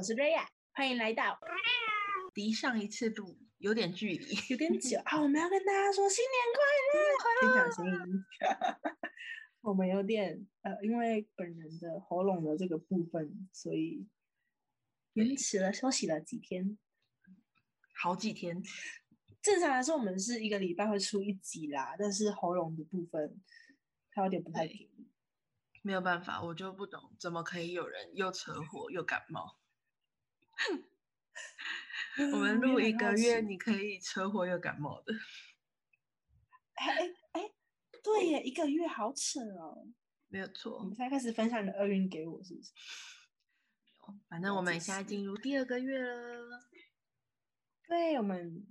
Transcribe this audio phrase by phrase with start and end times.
[0.00, 1.38] 我是瑞亚，欢迎来到
[2.32, 5.20] 离上一次录有点距离，有点久 啊！
[5.20, 8.24] 我们要跟大家说新年快乐，听小声音。
[9.60, 14.08] 我们有点呃，因为本人的喉咙的这个部分，所以
[15.12, 16.78] 延迟了，休息了几天，
[18.02, 18.62] 好几天。
[19.42, 23.38] 正常来说，我们是一个礼拜会出一集啦，但是喉咙的部分，
[24.12, 25.10] 它有点不太给力。
[25.82, 29.59] 没有办法，我就不懂，怎么可以有人又车祸又感冒？
[32.32, 35.14] 我们录一个月，你可以车祸又感冒的。
[36.74, 37.52] 哎哎哎！
[38.02, 39.88] 对耶，一个月好扯哦。
[40.28, 40.78] 没有错。
[40.78, 42.72] 我们现在开始分享你的厄运给我，是不是？
[44.28, 46.68] 反正我们现在进入第二个月了。
[47.86, 48.66] 对，我们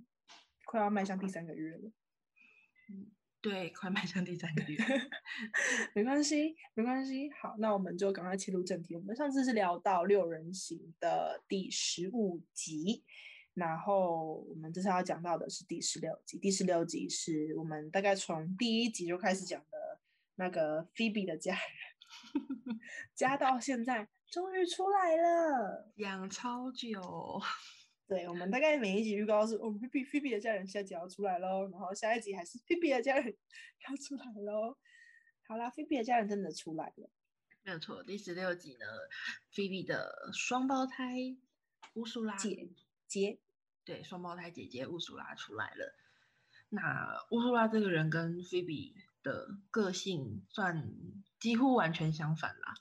[0.64, 1.92] 快要迈向第三个月了。
[3.40, 4.78] 嗯，对，快迈向第三个月。
[5.94, 7.30] 没关系，没关系。
[7.40, 8.94] 好，那我们就赶快切入正题。
[8.94, 13.02] 我们上次是聊到六人行的第十五集。
[13.54, 20.00] 然后我们这次要讲到的是第十六集，第十六集是我们大概从第一集就开始讲的
[20.36, 22.78] 那个菲比的家人，
[23.14, 27.42] 加到现在终于出来了，养超久。
[28.10, 33.36] 对，我们大概每一集预告是，哦，菲比菲比的家人下集要出来喽，然后下一集还是菲比的家人
[33.88, 34.76] 要出来喽。
[35.46, 37.08] 好啦，菲比的家人真的出来了，
[37.62, 38.02] 没有错。
[38.02, 38.86] 第十六集呢，
[39.52, 41.36] 菲比的双胞胎
[41.94, 42.70] 乌苏拉姐。
[43.06, 43.38] 姐，
[43.84, 45.94] 对，双胞胎姐姐乌苏拉出来了。
[46.70, 50.90] 那乌苏拉这个人跟菲比的个性算
[51.38, 52.74] 几乎完全相反啦。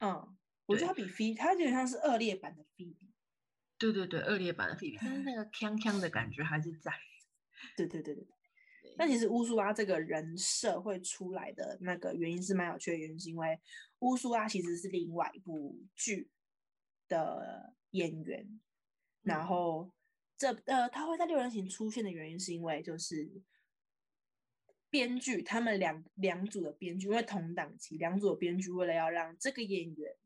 [0.00, 3.05] 嗯，我觉得他比菲，他有点像是恶劣版的菲比。
[3.78, 6.92] 对对对，恶劣版的菲比，但是那个锵锵的感觉还是在。
[7.76, 8.26] 对对对对。
[8.98, 13.60] 那其实乌苏拉这个人设会出来的那个原因是蛮有趣的原因，是因为
[13.98, 16.30] 乌苏拉其实是另外一部剧
[17.08, 18.60] 的演员。
[19.22, 19.92] 然后，
[20.38, 23.30] 这呃，他会在六人行出现的原因，是因为就是
[24.88, 30.16] 编剧他们两两组的编剧，因为同档期，两组的编剧为了要让这个演员，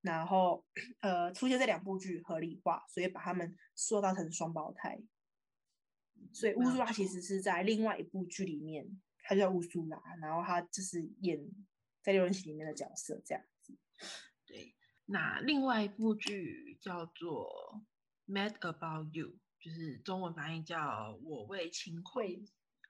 [0.00, 0.64] 然后
[1.00, 5.00] 呃出现这两部剧合理化，所以把他们塑造成双胞胎。
[6.32, 11.38] 所以乌苏拉其实是在另外一部剧里面，他叫乌苏拉，然后他就是演
[12.02, 13.78] 在六人行里面的角色这样子。
[14.46, 14.74] 对，
[15.06, 17.84] 那另外一部剧叫做。
[18.30, 22.40] Mad about you，就是中文翻译叫我为情会。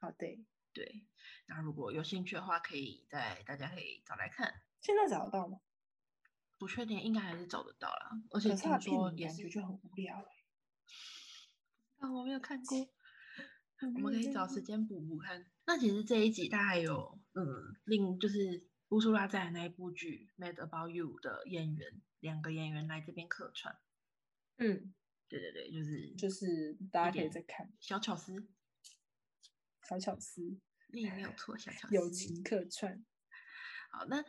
[0.03, 0.45] 哦，对
[0.75, 1.07] 对。
[1.47, 4.53] 那如果有兴趣的话，可以在大家可以找来看。
[4.83, 5.59] 现在找得到吗？
[6.61, 8.11] 不确定，应该还是找得到啦。
[8.31, 10.23] 而且听说感觉就很无聊
[12.15, 12.79] 我没有看过。
[13.81, 15.51] 我们可以找时间补补看。
[15.65, 17.45] 那其实这一集它还有嗯，
[17.85, 23.79] 另就是乌苏拉在那一部剧《Mad About You》的演员，两个演员来这边客串。
[24.59, 24.95] 嗯。
[25.31, 28.49] 对对对，就是就是大家可以再看小巧思，
[29.89, 30.59] 小巧思，
[30.93, 33.07] 你没有错，小巧思，友情客串。
[33.93, 34.21] 好，那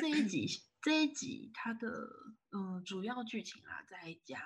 [0.00, 0.46] 这一集
[0.86, 1.88] 这一集它的
[2.52, 4.40] 嗯主要剧情啊，在讲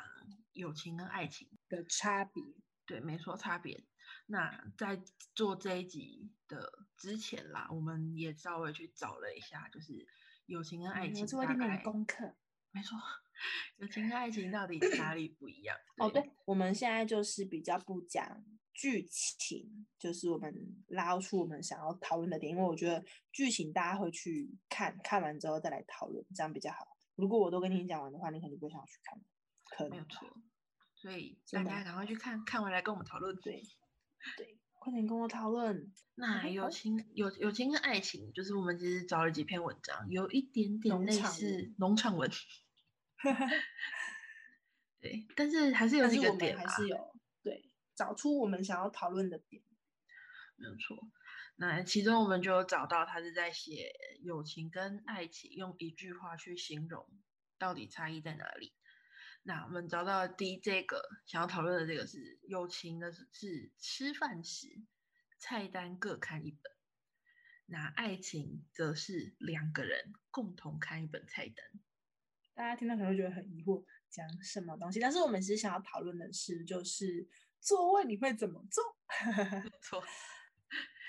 [0.54, 2.42] 友情跟爱情的差别。
[2.86, 3.84] 对，没错，差别。
[4.24, 5.02] 那在
[5.34, 10.08] 做这一集的之前啦，我们也稍微去找了一下，就是
[10.46, 12.34] 友情跟爱情做一点点功课。
[12.70, 12.96] 没错。
[13.76, 15.76] 友情跟爱情到底哪里不一样？
[15.98, 18.42] 哦，对，我们现在就是比较不讲
[18.80, 20.50] 剧情，就是我们
[20.86, 26.88] 拉出我们想要讨论的点，因为我觉得剧情大家会去看看完之后再来讨论，这样比较好。
[27.14, 29.20] 如果我都跟你讲完的话，你肯定不会想要去看，
[29.76, 30.26] 可能没有错。
[30.94, 33.36] 所以大家赶快去看看完来跟我们讨论。
[33.36, 33.62] 对
[34.38, 35.92] 对，快点跟我讨论。
[36.14, 42.30] 那友情友友情跟爱情，就是我们其实找了几篇文章，有一点点类似农场文。
[45.00, 47.09] 对，但是还是有几个点还是有对，
[48.00, 49.62] 找出我们想要讨论的点，
[50.56, 50.96] 没有错。
[51.56, 53.92] 那其中我们就找到他是在写
[54.22, 57.06] 友情跟爱情，用一句话去形容，
[57.58, 58.72] 到底差异在哪里？
[59.42, 64.66] 那我们找到第一这个想要讨论的这个是友情的是吃饭时
[65.38, 66.72] 菜单各看一本，
[67.66, 71.66] 那爱情则是两个人共同看一本菜单。
[72.54, 74.98] 大家听到可能会觉得很疑惑，讲什么东西？
[74.98, 77.28] 但是我们其实想要讨论的是，就是
[77.60, 78.82] 座位你会怎么坐？
[79.82, 80.02] 错，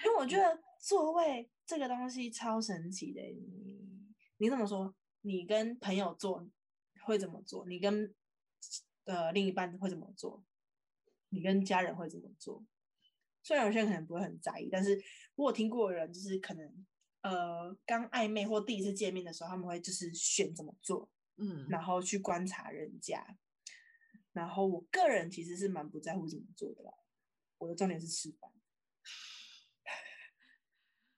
[0.05, 3.21] 因为我觉得座位这个东西超神奇的。
[3.21, 4.93] 你你怎么说？
[5.21, 6.47] 你跟朋友坐
[7.03, 7.65] 会怎么做？
[7.67, 8.13] 你跟
[9.05, 10.43] 呃另一半会怎么做？
[11.29, 12.65] 你跟家人会怎么做？
[13.43, 15.01] 虽然有些人可能不会很在意，但是
[15.35, 16.85] 我听过的人就是可能
[17.21, 21.09] 呃刚暧昧或第一次见面的时候，他们会就是选怎么做。
[21.37, 23.25] 嗯，然后去观察人家，
[24.33, 26.93] 然后我个人其实是蛮不在乎怎么做的啦，
[27.57, 28.51] 我的重点是吃饭。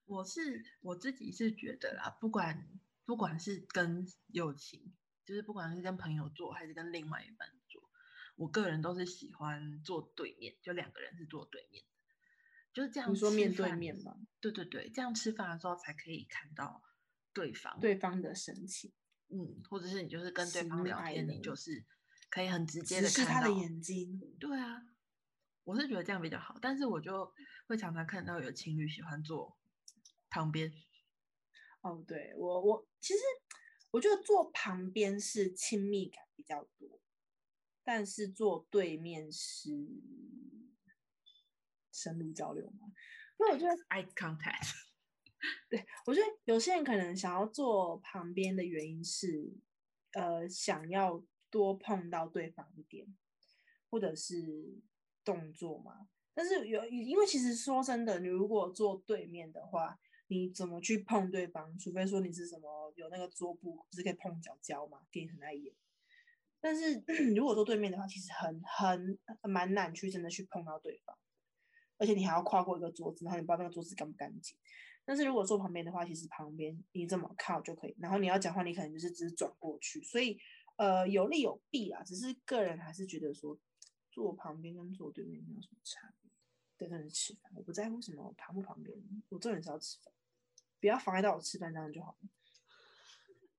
[0.06, 2.68] 我是我自己是觉得啦，不管
[3.06, 4.94] 不管是跟友情，
[5.26, 7.82] 就是不管是跟朋友做还是跟另外一半做，
[8.36, 11.90] 我个人都是喜欢坐对面，就两个人是坐对面的，
[12.74, 13.12] 就是这样。
[13.12, 14.28] 你说面对面吗？
[14.40, 16.84] 对对对，这样吃饭的时候才可以看到
[17.32, 18.92] 对方对方的神情，
[19.30, 21.84] 嗯，或者是你就是跟对方聊天，你就是
[22.34, 24.20] 可以很直接的看他的眼睛。
[24.40, 24.82] 对啊，
[25.66, 27.32] 我是觉得这样比较好，但是我就
[27.68, 29.56] 会常常看到有情侣喜欢坐。
[30.32, 30.74] 旁边，
[31.82, 33.20] 哦，对我我其实
[33.92, 37.00] 我觉得坐旁边是亲密感比较多，
[37.84, 39.70] 但是坐对面是
[41.92, 42.88] 深入交流嘛？
[43.38, 44.74] 因为我觉得 eye contact，
[45.70, 49.54] 对我觉得有些人可能想要坐旁边的原因是，
[50.14, 53.06] 呃，想要多碰到对方一点，
[53.90, 54.82] 或者是
[55.24, 56.10] 动作嘛。
[56.34, 60.00] 但是有因为其实说真的，你如果坐对面的话。
[60.28, 61.78] 你怎么去碰对方？
[61.78, 65.02] 除非说你是什么有那个桌布，不是可以碰脚胶嘛？
[65.12, 65.72] 电影很碍眼。
[66.60, 67.04] 但是
[67.36, 71.16] 如果说对面的话，其实很很蛮难去真的去碰到对方，
[71.98, 74.58] 而且你还要跨过一个桌子，然后你不知道那个桌子干不干净。
[75.06, 80.02] 但是如果坐旁边的话，其实旁边你这么靠就可以，然后你要讲话，你可能就是只是转过去。
[80.02, 80.40] 所以
[80.76, 83.58] 呃有利有弊啊，只是个人还是觉得说
[84.12, 86.32] 坐旁边跟坐对面没有什么差别。
[86.78, 88.98] 对，真的是吃饭，我不在乎什么旁不旁边，
[89.30, 90.14] 我重点是要吃饭。
[90.80, 92.30] 不要妨碍到我吃饭，这样就好了。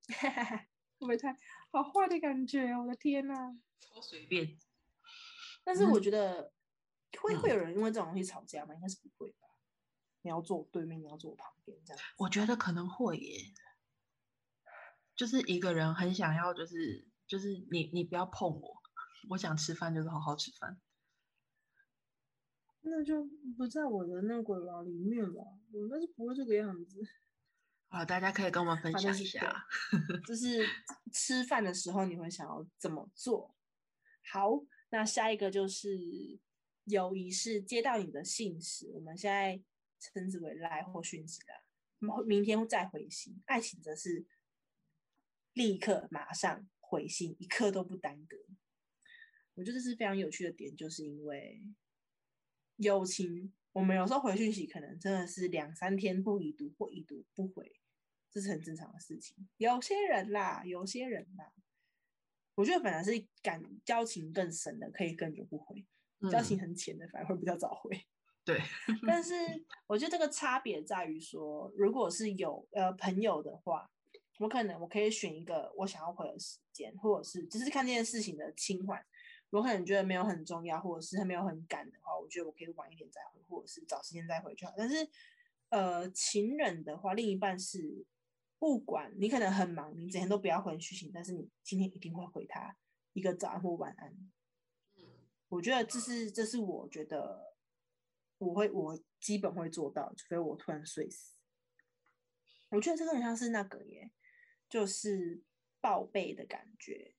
[0.98, 1.32] 会不会太
[1.70, 2.72] 好坏的感觉？
[2.76, 4.58] 我的天呐，超随便。
[5.62, 6.52] 但是我觉得
[7.20, 8.74] 会会有人因为这种东西吵架吗？
[8.74, 9.48] 应该是不会吧。
[10.22, 12.02] 你要坐我对面，你要坐我旁边，这样。
[12.18, 13.52] 我觉得可能会耶。
[15.16, 18.82] 就是一个人很想要，就是就是你你不要碰我，
[19.30, 20.80] 我想吃饭就是好好吃饭。
[22.86, 23.26] 那就
[23.56, 27.00] 不在我的那个牢里面吧，我应该是不会这个样子。
[27.88, 29.66] 好，大家可以跟我们分享一下，
[30.26, 30.66] 就是
[31.12, 33.54] 吃饭的时候你会想要怎么做？
[34.30, 34.50] 好，
[34.90, 35.88] 那下一个就是
[36.84, 39.62] 友谊是接到你的信时，我们现在
[40.00, 43.40] 称之为来或讯息啦，明天再回信。
[43.46, 44.26] 爱情则是
[45.54, 48.36] 立刻马上回信，一刻都不耽搁。
[49.54, 51.62] 我觉得这是非常有趣的点，就是因为。
[52.78, 57.72] 友情，我们有时候回讯息可能真的是两三天不已读或已读不回，
[58.32, 59.48] 这是很正常的事情。
[59.58, 61.52] 有些人啦，有些人啦，
[62.56, 65.86] 我觉得反而是感交情更深的可以更久不回，
[66.32, 67.96] 交情很浅的反而会比较早回。
[68.44, 68.60] 对，
[69.06, 69.32] 但是
[69.86, 73.88] 我觉得这个差别在于说，如果是有呃朋友的话，
[74.38, 79.04] 我可能我可以选一个我想要回的时间，或者是只是看这件事情的轻缓。
[79.50, 84.74] 我可能觉得没有很重要，或者是他没有很赶的话，我觉得我可以晚一点再回，或者是找时间再回就好。
[84.76, 85.08] 但是，
[85.68, 88.04] 呃，情人的话，另一半是
[88.58, 92.76] 不管你可能很忙，你整天都不要回讯息，但是你今天一定会回他
[93.12, 94.10] 一个早安或晚安。
[94.96, 95.04] 嗯，
[95.48, 97.54] 我觉得这是这是我觉得
[98.38, 101.36] 我会我基本会做到，除非我突然睡死。
[102.70, 104.10] 我觉得这个很像是那个耶，
[104.74, 105.40] 就是
[105.80, 107.14] 报备的感觉。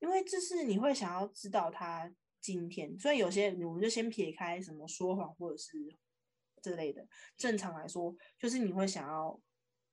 [0.00, 5.96] 因为这是你会想要知道他今天，所以有些我们就先撇开什么说谎或者是
[6.60, 7.06] 这类的，
[7.36, 9.40] 正常来说就是你会想要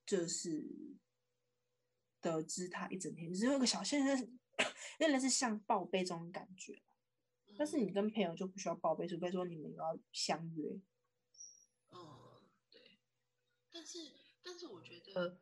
[0.07, 0.65] 就是
[2.19, 4.27] 得知他一整天，只是有个小现在
[4.97, 6.81] 原来是 像报备这种感觉，
[7.55, 10.81] 但是你跟朋友就不需要报备，除非说你们要相约。
[13.79, 14.11] 但是
[14.43, 15.39] 但是我觉得。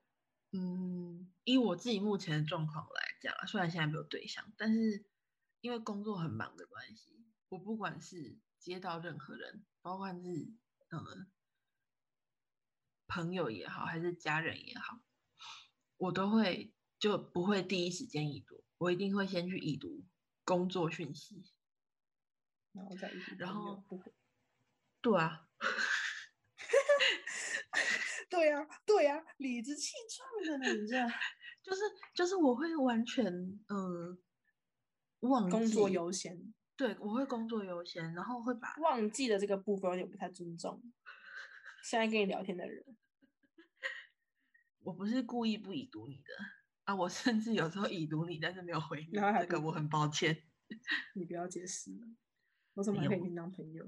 [0.51, 5.05] 嗯，以我自己目前的状况来讲，虽然现在没有对象，但是
[5.59, 10.53] 因为工作很忙的关系，我不管是接到任何人，包括是
[10.89, 11.29] 嗯
[13.07, 15.01] 朋友也好，还是家人也好，
[15.97, 20.05] 我都会就不会第一时间已读，我一定会先去已读
[20.45, 21.43] 工作讯息，
[22.71, 24.13] 然后再，然后不会，
[25.01, 25.49] 对啊。
[28.37, 29.93] 对呀，对呀，理直气
[30.45, 30.95] 壮的呢，你这
[31.63, 31.81] 就是
[32.13, 33.25] 就是我会完全
[33.67, 34.15] 呃
[35.21, 40.83] 忘工作优先，对我会工作优先，然后会把忘记的这个部分有点不太尊重
[41.83, 42.85] 现在跟你聊天的人。
[44.81, 46.31] 我不是故意不已读你的
[46.83, 50.43] 啊，我甚至有时候已读你，但是没有回你，这个我很抱歉。
[51.15, 51.89] 你不要解释，
[52.75, 53.83] 我怎么可以跟你当朋友？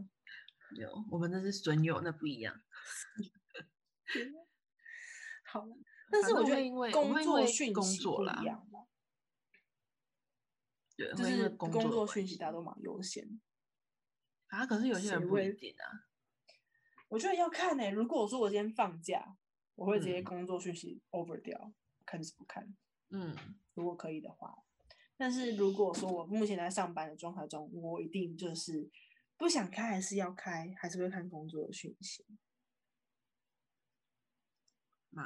[0.76, 2.60] 有，我们那是损友，那不一样。
[5.46, 5.76] 好了，
[6.12, 8.68] 但是我觉得因为工作讯息不一样
[10.96, 13.40] 对，就是工作作讯息大家都蛮优先
[14.48, 14.66] 啊。
[14.66, 16.06] 可是有些人不一定啊。
[17.08, 17.90] 我觉得要看呢。
[17.90, 19.38] 如果我说我今天放假，
[19.76, 21.74] 我会直接工作讯息 over 掉，
[22.06, 22.76] 看是不看。
[23.10, 23.36] 嗯，
[23.74, 24.54] 如果可以的话。
[25.18, 28.90] 但是如果说我目前在上班的状态中，我一定就是
[29.38, 32.26] 不想开还是要开，还是会看工作的讯息。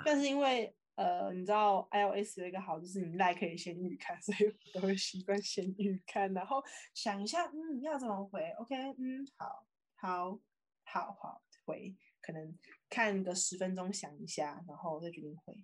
[0.05, 6.63] 但是因为呃，你知道 iOS 有一个好，就是你赖可以先预看， 所以我都会习惯先预看，然后
[6.93, 10.39] 想一下，嗯，要怎么回？OK，嗯，好，好，
[10.83, 12.57] 好，好回，可能
[12.89, 15.63] 看个十分钟，想一下，然后再决定回。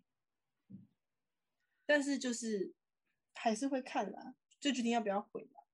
[1.85, 2.73] 但是就是。
[3.41, 5.65] 还是会看啦，就决定要不要回了。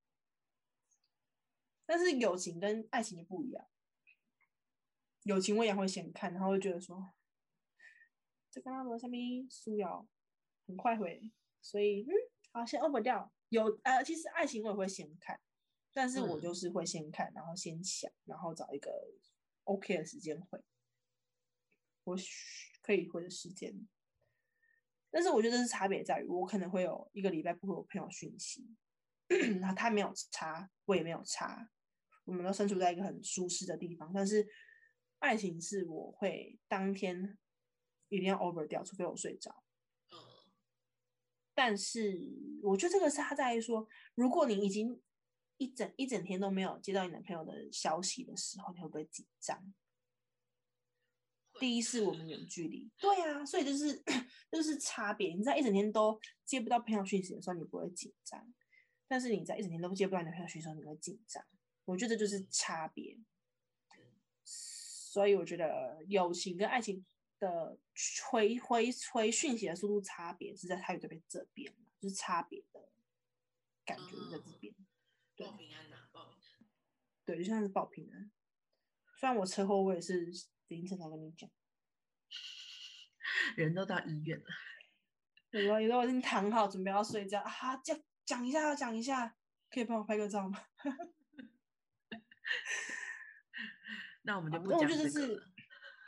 [1.83, 3.67] 但是友情跟爱情就不一样，
[5.23, 7.11] 友情我也会先看，然后会觉得说，
[8.55, 10.07] 这刚刚罗下面苏瑶
[10.65, 12.11] 很快回，所以嗯，
[12.53, 13.29] 好先 over 掉。
[13.49, 15.37] 有呃，其实爱情我也会先看，
[15.91, 18.89] 但是我就是会先看，然后先想，然后找一个
[19.65, 20.57] OK 的时间回，
[22.05, 22.15] 我
[22.81, 23.85] 可以回的时间。
[25.11, 28.65] 但是我觉得是差别在于，我可能会有一个礼拜不回我朋友讯息，
[29.59, 31.69] 然后他没有差，我也没有差，
[32.23, 34.09] 我们都身处在一个很舒适的地方。
[34.13, 34.47] 但是
[35.19, 37.37] 爱情是我会当天
[38.09, 39.63] 一定要 over 掉，除非我睡着。
[41.53, 42.19] 但是
[42.61, 45.01] 我觉得这个是他在说，如果你已经
[45.57, 49.73] 一整一整天都没有接到你男朋友的消息的时候，你会不会紧张？
[51.57, 54.03] 第一是我们远距离，对啊，所以就是
[54.51, 55.33] 就是差别。
[55.33, 58.41] 你在一整天都接不到朋友讯息的时候，你不会紧张；
[59.07, 61.41] 但是你在一整天都接不到你的朋友讯息的时候，你会紧张。
[61.85, 63.17] 我觉得就是差别。
[64.43, 67.05] 所以我觉得友情跟爱情
[67.39, 67.77] 的
[68.29, 72.89] 回回回讯息的速度差别是在他有这边这边，就是差别的
[73.85, 74.73] 感觉在这边。
[75.37, 76.41] 报平安呐，报平安。
[77.25, 78.31] 对，就像是报平安。
[79.17, 80.31] 虽然我车祸，我也是。
[80.67, 81.47] 凌晨才跟你讲，
[83.55, 84.45] 人都到医院了。
[85.51, 89.37] 有时候，有时候我已经躺好，准备要睡觉啊，讲讲一下，讲一下，
[89.69, 90.65] 可以帮我拍个照吗？
[94.23, 95.43] 那我们就不讲这个了。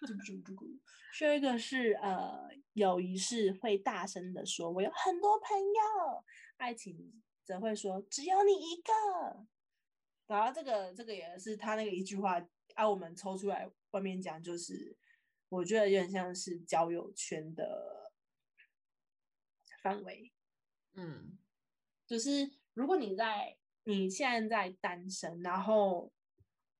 [1.17, 6.23] 说一个是呃，友谊是会大声的说，我有很多朋友；
[6.57, 9.47] 爱情则会说，只有你一个。
[10.27, 12.39] 然后这个这个也是他那个一句话。
[12.75, 14.95] 啊，我们抽出来外面讲，就是
[15.49, 18.11] 我觉得有点像是交友圈的
[19.81, 20.31] 范围，
[20.93, 21.39] 嗯，
[22.05, 26.13] 就是如果你在你现在在单身，然后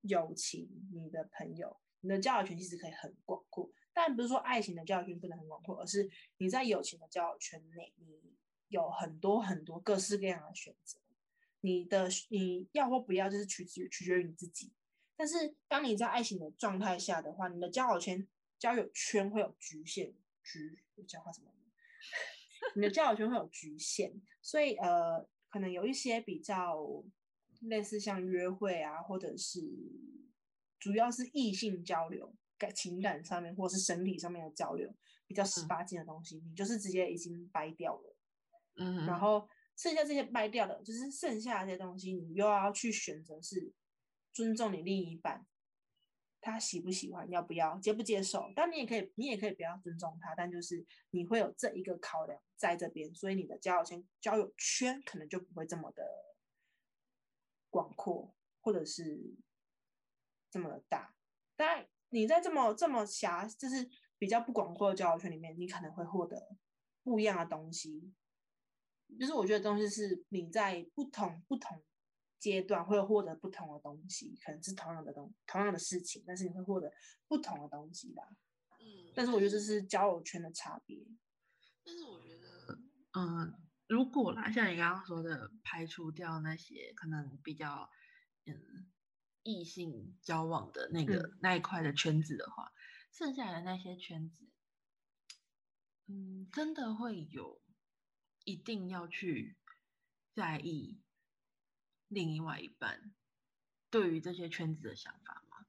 [0.02, 8.38] 友情，你的朋友，你的交友圈其实可以很广阔，但不是说爱情的交友圈不能很广阔，而是你在友情的交友圈内，你
[8.68, 11.00] 有很多很多各式各样的选择，
[11.62, 14.72] 你的你要或不要，就是取决取决于你自己。
[15.16, 18.28] 但是，当你在爱情的状态下的话，你的交友圈、
[18.60, 20.14] 交友圈会有局限，
[20.44, 21.52] 局我讲话什么？
[22.76, 24.14] 你的交友圈会有局限，
[24.44, 27.04] 所以呃，可能有一些比较
[27.62, 29.60] 类似像约会啊，或者是
[30.78, 34.94] 主要是异性交流，感情感上面或者是身体上面的交流，
[35.26, 38.16] 比较十八禁的东西，你就是直接已经掰掉了。
[38.76, 43.74] 嗯，然后剩下这些掰掉的，就是剩下这些东西，你又要去选择是。
[44.34, 45.48] 尊重你另一半，
[46.40, 48.54] 他喜不喜欢，要不要接不接受？
[48.56, 56.06] 但你也可以，你也可以不要尊重他，但就是你会有这一个考量在这边，所以你的交友圈交友圈可能就不会这么的
[57.72, 59.20] 广阔，或者是
[60.52, 61.16] 这么的大。
[61.56, 66.58] 但你在这么这么狭，就是比较不广阔的交友圈里面，你可能会获得
[67.04, 68.14] 不一样的东西。
[69.20, 71.84] 就是我觉得东西是你在不同不同。
[72.40, 76.94] 阶段会获得不同的东西，可能是同样的东同样的事情，但是你会获得
[77.28, 78.22] 不同的东西吧。
[78.80, 81.04] 嗯，但是我觉得这是交友圈的差别。
[81.84, 82.78] 但是我觉得，
[83.14, 83.56] 嗯，
[83.88, 87.90] 如果啦，像你刚刚说的，排除掉那些可能比较
[88.46, 88.86] 嗯
[89.48, 92.74] 异性交往的那个那一块的圈子的话，
[93.12, 94.46] 剩下的那些圈子，
[96.08, 97.62] 嗯，真的会有
[98.44, 99.56] 一定要去
[100.34, 101.00] 在意。
[102.10, 103.14] 另外一半
[103.90, 105.66] 对于这些圈子的想法吗？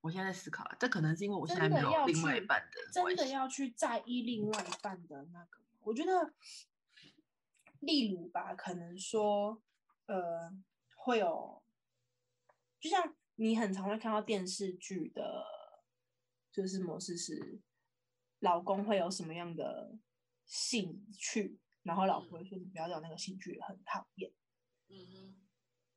[0.00, 5.60] 我现在在思考，这可能是因为我现在没有另外一半的真的要去在意另外一半的那个。
[5.82, 6.34] 我觉得，
[7.78, 9.62] 例如吧，可能说，
[10.06, 10.52] 呃，
[10.96, 11.62] 会有，
[12.80, 15.44] 就像你很常会看到电视剧的，
[16.52, 17.60] 就是模式是，
[18.40, 19.98] 老公会有什么样的
[20.46, 24.32] 兴趣，然后老婆会说你不要有那个兴趣，很讨厌。
[24.88, 25.36] 嗯哼，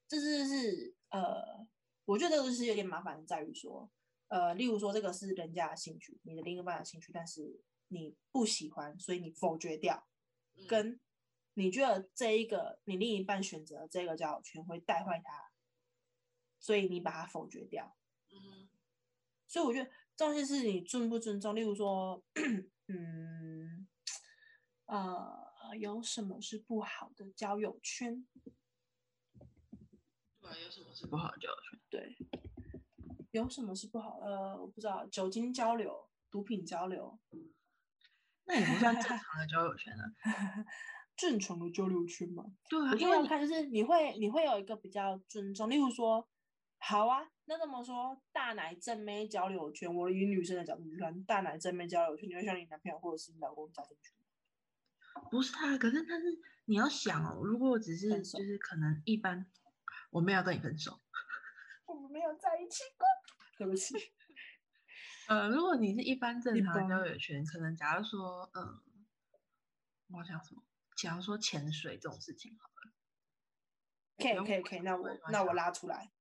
[0.08, 1.68] 这是是呃，
[2.06, 3.90] 我觉得这个是有点麻烦的，在于说，
[4.28, 10.08] 呃，例如说这个是人家的兴趣，你的另一半的兴趣，但是你不喜欢，所以你否决掉，
[10.56, 11.00] 嗯跟
[11.54, 15.51] 你觉得这一个你另一半选择这个交友圈会带坏他，
[16.62, 17.98] 所以你把它否决掉。
[18.30, 18.70] 嗯哼，
[19.48, 21.54] 所以我觉得这东西是你尊不尊重。
[21.54, 22.24] 例如说，
[22.88, 23.88] 嗯，
[24.86, 28.26] 呃，有什么是不好的交友圈？
[30.40, 31.80] 对啊，有什么是不好的交友圈？
[31.90, 32.16] 对，
[33.32, 34.20] 有什么是不好？
[34.20, 37.20] 呃，我不知道，酒精交流、毒品交流，
[38.46, 40.14] 那也不算正常的交友圈啊。
[41.18, 42.46] 正常的交流圈吗？
[42.70, 46.28] 对啊，我觉因为你得要看就是你会你会有一个比较尊重，例如说，
[46.84, 55.28] 好啊，那这么说大奶正妹交流圈，我以女生的角度去看，大奶正妹交流圈，你会像你男朋友或者是你老公加进去吗？
[55.30, 56.28] 不是啊，可是但是
[56.66, 59.46] 你要想哦，如果只是就是可能一般，
[60.10, 61.00] 我没有跟你分手。
[61.86, 63.06] 我们没有在一起过，
[63.58, 63.94] 对不起。
[65.30, 68.82] 呃，如果你是一般正常的交般友圈，可能假如说，嗯，
[70.10, 70.64] 我要讲什么？
[70.98, 72.92] 假如说潜水这种事情好了，
[74.18, 76.12] 可以可以可以，那我那我拉出来，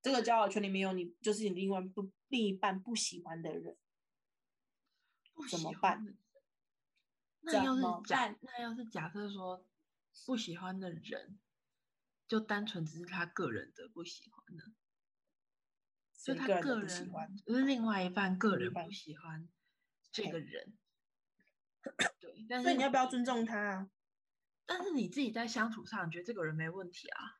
[0.00, 3.76] 这个交友圈里面有你，就是你另外不另一半不喜欢的人，
[5.34, 6.18] 不怎么办喜欢？
[7.40, 9.64] 那要是假办那要是假设说
[10.26, 11.38] 不喜欢的人，
[12.26, 14.62] 就单纯只是他个人的不喜欢呢？
[16.22, 19.48] 就他谁个人不喜欢，就是另外一半个人不喜欢
[20.10, 20.76] 这个人，
[22.20, 23.90] 对， 但所以是你要不要尊重他啊？
[24.66, 27.38] 但是你自己在相处上，你觉得这个人没问题啊？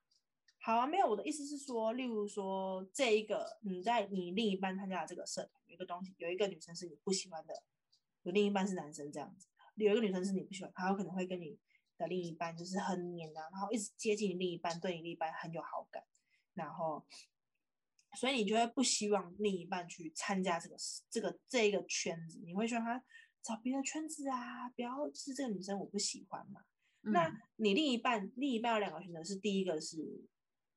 [0.69, 7.54] 好啊，没有，我的意思是说，例如说这一个你在你另一半参加的这个社团，有一个东西，有一个女生是你不喜欢的，
[8.25, 11.59] 有另一半是男生这样子，有一个女生是你不喜欢，她有可能会跟你
[11.97, 16.04] 的另一半就是很黏啊，然后一直接近你另一半，对你另一半很有好感，
[16.52, 17.02] 然后，
[18.21, 20.76] 所以你就会不希望另一半去参加这个
[21.09, 23.02] 这个这一个圈子，你会希望他
[23.41, 26.61] 找别的圈子啊，不要是这个女生我不喜欢嘛。
[27.00, 29.97] 那嗯你另一半，另一半有两个选择，是第一个是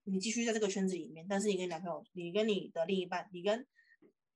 [0.03, 3.65] 你继续在这个圈子里面，但是你跟你男朋友，你跟你的另一半，你跟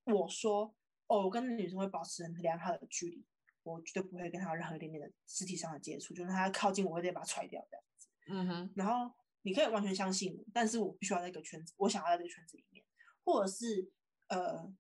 [0.05, 0.73] 我说，
[1.07, 3.25] 哦，我跟女生会保持很良好的距离，
[3.63, 8.07] 我绝对不会跟她有任何一点点的肢体上的接触，就是她靠近我我得把她踹掉这样子。
[8.27, 12.85] 嗯哼，然后你可以完全相信我，但是我必须要在这个圈子，我想要在这个圈子里面，
[13.23, 13.89] 或者是
[14.27, 14.71] 呃，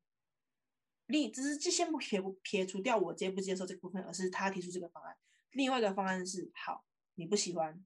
[1.07, 5.15] 另只是就先不撇撇除掉我接不接受这个部分，而是他提出这个方案。
[5.51, 6.83] 另外一个方案是，好，
[7.15, 7.85] 你不喜欢，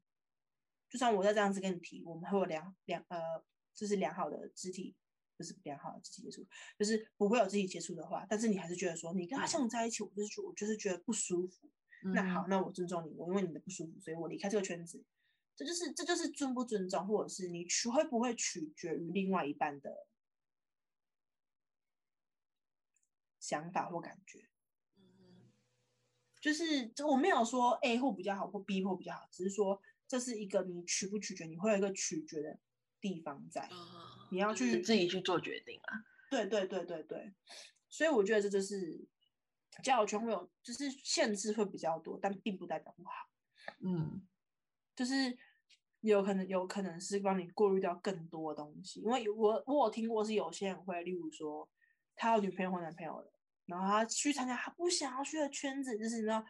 [0.89, 3.19] 就算我再这样子跟你提，我们会有良良呃，
[3.73, 4.95] 就是良好的肢体，
[5.37, 6.47] 不是良好的肢体接触，
[6.77, 11.69] 就是不会有肢体接触的话，但是你还是觉得说你跟他相处在一起，我就是觉我就是觉得不舒服。
[12.13, 15.05] 那好，嗯那我尊重你，我因为你的不舒服，所以我离开这个圈子。
[15.55, 20.07] 这就是这就是尊不尊重，或者是你取会不会取决于另外一半的
[23.37, 24.47] 想法或感觉。
[24.97, 25.51] 嗯
[26.39, 32.59] 就是这我没有说 A 或比较好或 B 或比较好，只是说这是一个你取不取决，你会有一个取决的
[32.99, 33.69] 地方在。
[33.71, 33.77] 嗯
[34.31, 36.03] 你要去自己去做决定啊。
[36.29, 37.33] 对对对对对，
[37.87, 38.99] 所以我觉得这就是
[39.83, 43.11] 交友圈会有，就是限制会比较多，但并不代表不好。
[43.81, 44.21] 嗯
[44.95, 45.35] 就是
[46.01, 51.67] 有可能有可能是帮你过滤掉更多东西，因为我我有听过是有些人会，例如说
[52.15, 53.33] 他有女朋友或男朋友了，
[53.65, 56.45] 然后他去参加他不想要去的圈子，就是你知道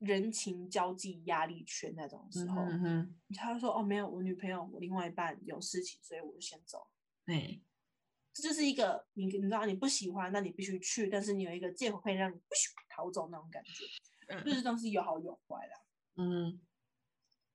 [0.00, 6.86] 人情交际压力圈那种时嗯候，嗯哼，他就说哦没有，我女朋友我另外一半有事情，所以我就先走。
[7.24, 7.62] 对，
[8.32, 12.40] 这就是一个你你知道你不喜欢，那你必须去，但是你有一个借口可以让你
[12.88, 13.84] 逃走那种感觉，
[14.44, 15.76] 就嗯是东西有好有坏啦。
[16.16, 16.60] 嗯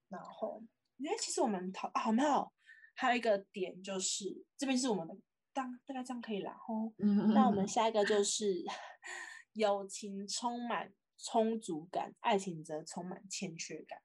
[0.07, 0.63] 然后，
[0.97, 2.51] 因为其实我们讨啊，没有，
[2.93, 5.17] 还有一个点就是这边是我们的
[5.51, 6.93] 当大概这样可以啦吼。
[6.99, 8.63] 嗯，那我们下一个就是
[9.53, 14.01] 友情充满充足感，爱情则充满欠缺感。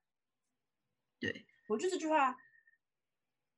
[1.19, 2.37] 对，我觉得这句话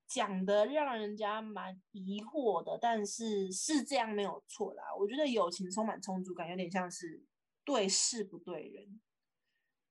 [0.08, 4.84] 讲的让人家蛮疑惑的，但是是这样没有错啦。
[4.98, 7.24] 我觉得友情充满充足感，有点像是
[7.64, 9.00] 对事不对人，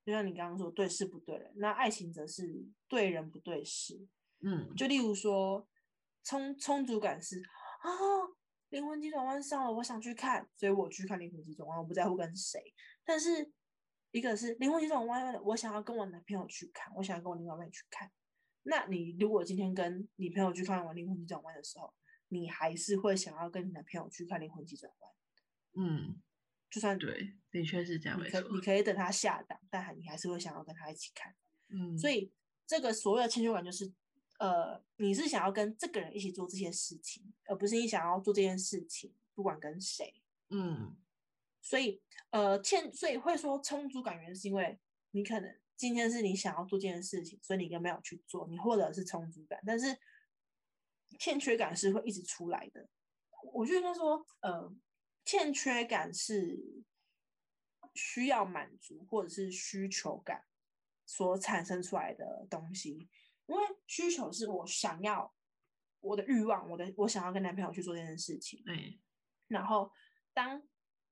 [0.05, 4.07] 就像你刚刚说对事不对人，那爱情则是对人不对事。
[4.43, 5.67] 嗯就例如说，
[6.23, 7.39] 充充足感是
[7.81, 7.89] 啊，
[8.71, 12.59] 灵魂急转弯上了，我想去看，所以我去看灵魂急转弯，我不在乎跟谁。
[13.05, 13.51] 但是
[14.11, 18.11] 一个是灵魂急转弯，我想要跟我男朋友去看，我想要跟我另外一半去看。
[18.63, 21.93] 那你如果今天跟你朋友去看完灵魂急转弯的时候，
[22.29, 25.11] 你还是会想要跟你男朋友去看灵魂急转弯，
[25.75, 26.21] 嗯，
[26.69, 28.39] 就算对，的确是这样，你可。
[28.41, 31.35] 你可以等他下档，但还你还是会想要跟他一起看。
[31.67, 32.31] 嗯，所以
[32.65, 33.91] 这个所谓的欠缺感，就是
[34.41, 40.11] 呃，你是想要跟这个人一起做这些事情，而不是你想要做这件事情，不管跟谁。
[40.49, 40.97] 嗯
[41.61, 42.01] 所以，
[42.31, 44.79] 呃，欠，所以会说充足感，原因是因为
[45.11, 49.95] 你可能今天是你想要做这件事情，所以你根本没有去做，你获得是充足感，但是
[51.19, 52.89] 欠缺感是会一直出来的。
[53.53, 54.75] 我觉得说，呃，
[55.23, 56.83] 欠缺感是
[57.93, 60.43] 需要满足或者是需求感
[61.05, 63.07] 所产生出来的东西，
[63.51, 65.29] 因为需求是我想要
[65.99, 68.97] 我的欲望，我的我想要跟男朋友去做这件事情，对，
[69.47, 69.91] 然后
[70.33, 70.63] 当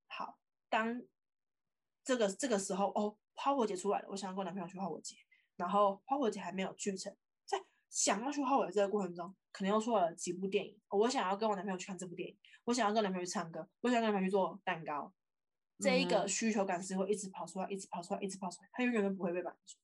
[0.06, 0.38] 好
[0.70, 1.02] 当
[2.02, 5.16] 这个这个时候哦，花火节出来了，我想要跟我男朋友去花火节，
[5.56, 15.12] 然后花火节还没有去成，在想要去花火节这个过程中，可能又出了几部电影，我想要跟我男朋友去看这部电影，我想要跟男朋友去唱歌，我想要跟男朋友去做蛋糕，
[15.78, 19.76] 这一个嗯需求感是会一直跑出来，一直跑出来，一直跑出来，它永远都不会被满足。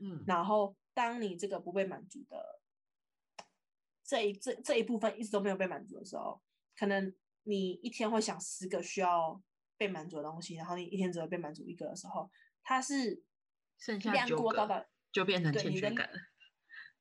[0.00, 0.22] 嗯。
[0.26, 2.60] 然后当你这个不被满足的
[4.04, 6.40] 这一这这一部分一直都没有被满足的时候，
[6.76, 9.42] 可能你一天会想十个需要
[9.76, 12.30] 被满足的东西，然后你一天只会被满足一个的时候，
[12.62, 13.22] 它是
[13.78, 16.18] 剩下量过大的，就变成欠缺感了。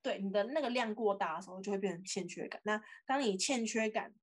[0.02, 2.60] 对你的那个量过大的时候，就会变成欠缺感。
[2.66, 4.14] 那当你欠缺感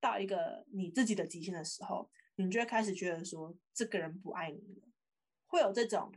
[0.00, 4.88] 到一个你自己的极限的时候，你就会开始觉得说这个人不爱你了，
[5.46, 6.12] 会有这种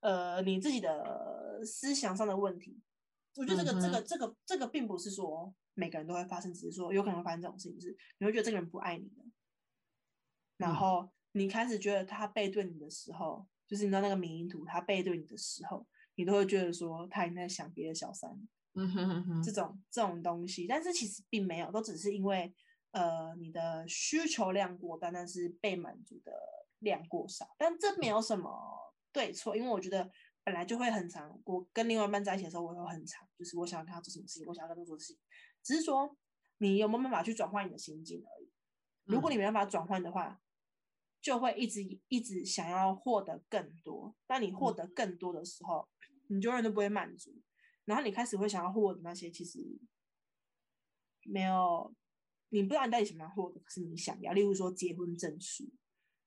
[0.00, 2.80] 呃你自己的思想上的问题。
[3.36, 9.24] 我觉得这个、这个这个这个并不是说每个人都会发生，只是说有可能会发生这种事情，是你会觉得这个人不爱你了，
[10.56, 10.74] 然嗯。
[10.74, 18.30] 后你开始觉得他背对你的时候，就是你知道那个迷因图他背对你的时候，你都会觉得说他已经在想别的小三。
[18.74, 19.42] 嗯哼哼哼。
[19.42, 22.52] 这，种这种东西，但是其实并没有，都只是因为
[22.90, 26.32] 呃你的需求量过大，但是被满足的
[26.80, 28.50] 量过少，但这没有什么
[29.18, 30.08] 对错，因为我觉得
[30.44, 31.28] 本来就会很长。
[31.44, 35.20] 我跟另外一半在一起的时候，我会很长，就是我想要跟他做什么事情，我想要跟他做的事情，
[35.64, 36.16] 只是说
[36.58, 38.48] 你有没有办法去转换你的心境而已。
[39.06, 40.40] 如果嗯你没办法转换的话，
[41.20, 44.14] 就会一直一直想要获得更多。
[44.28, 45.88] 当你获嗯得更多的时候，
[46.28, 47.34] 你永远都不会满足。
[47.86, 49.58] 然后你开始会想要获得那些其实
[51.24, 51.92] 没有，
[52.50, 54.32] 你不知道你到底想不想获得，可是你想要。
[54.32, 55.64] 例如说结婚证书，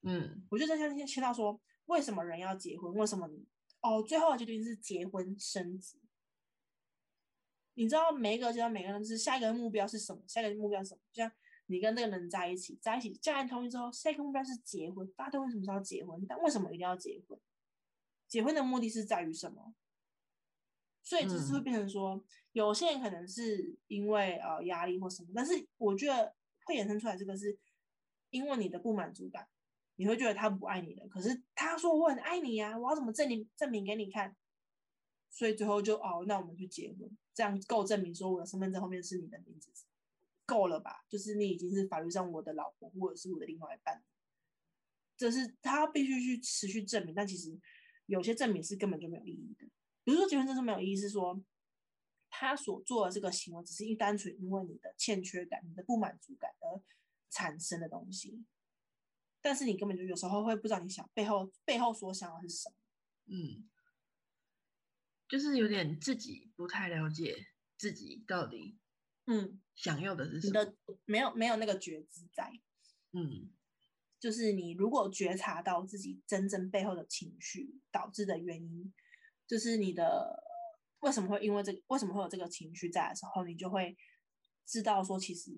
[0.01, 2.93] 嗯我就在先听到说，为什么人要结婚？
[2.93, 3.45] 为什么你
[3.81, 5.99] 哦，最后的决定是结婚生子。
[7.73, 10.21] 你知道每一个阶段，每个人是下一个目标是什么？
[10.27, 11.01] 下一个目标是什么？
[11.11, 11.31] 就像
[11.67, 15.09] 你跟那个人在一起，在一起家人同意之后，下一个目标是结婚。
[15.13, 16.25] 大家都为什么是要结婚？
[16.27, 17.39] 但为什么一定要结婚？
[18.27, 19.73] 结婚的目的是在于什么？
[21.01, 27.57] 所以就是会嗯变成说，有些人可能是因为呃压力或什么，但是我觉得会衍生出来这个是
[28.29, 29.47] 因为你的不满足感，
[30.01, 34.35] 你会觉得他不爱你了，可是他说我很爱你呀、我要怎么证明证明给你看？
[35.29, 39.69] 所以最后就哦，那我们去结婚，这样够证明说我的身份证后面是你的名字，
[40.43, 41.05] 够了吧？
[41.07, 44.03] 就是你已经是法律上我的老婆或者是我的另外一半，
[45.15, 47.55] 这是他必须去持续证明，但其实
[48.07, 49.67] 有些证明是根本就没有意义的。
[50.03, 51.39] 比如说结婚证是没有意义，是说
[52.27, 56.81] 他所做的这个行为只是因单纯因为你的欠缺感、你的不满足感而
[57.29, 58.43] 产生的东西，
[59.41, 62.75] 但是你根本就有时候会不知道你想背后背后所想的是什么。
[63.25, 63.69] 嗯，
[65.27, 68.77] 就是有点自己不太了解自己到底
[69.25, 70.53] 嗯，想要的是什么。
[70.53, 70.75] 的
[71.05, 72.51] 没有没有那个觉知在，
[73.13, 73.51] 嗯
[74.19, 78.93] 就是你如果觉察到自己真正背后的情绪导致的原因，
[79.47, 80.43] 就是你的
[80.99, 83.97] 为什么会因为这个为什么会有这个情绪在的时候，你就会
[84.65, 85.51] 知道说，其实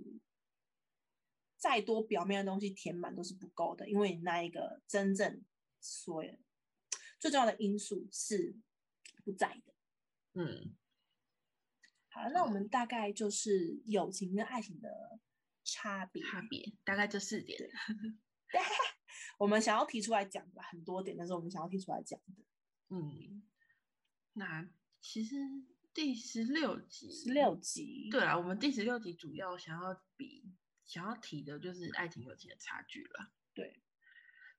[1.63, 5.41] 再多表面的东西填满都是不够的，因为你那一个真正
[5.80, 6.38] 所有
[7.21, 8.54] 最重要的因素是
[9.23, 9.73] 不在的。
[10.34, 10.76] 嗯
[12.10, 14.89] 好，那我们大概就是友情跟爱情的
[15.63, 16.21] 差别。
[16.21, 17.58] 差别大概这四点。
[19.39, 22.43] 我们想要提出来讲的很多点，但是我们想要提出来讲的
[22.89, 23.41] 嗯，
[24.34, 25.38] 那其实
[25.93, 30.43] 第十六集，十六集，对啊，我们第十六集主要想要比
[30.86, 33.32] 想要提的就是爱情友情的差距了。
[33.54, 33.82] 对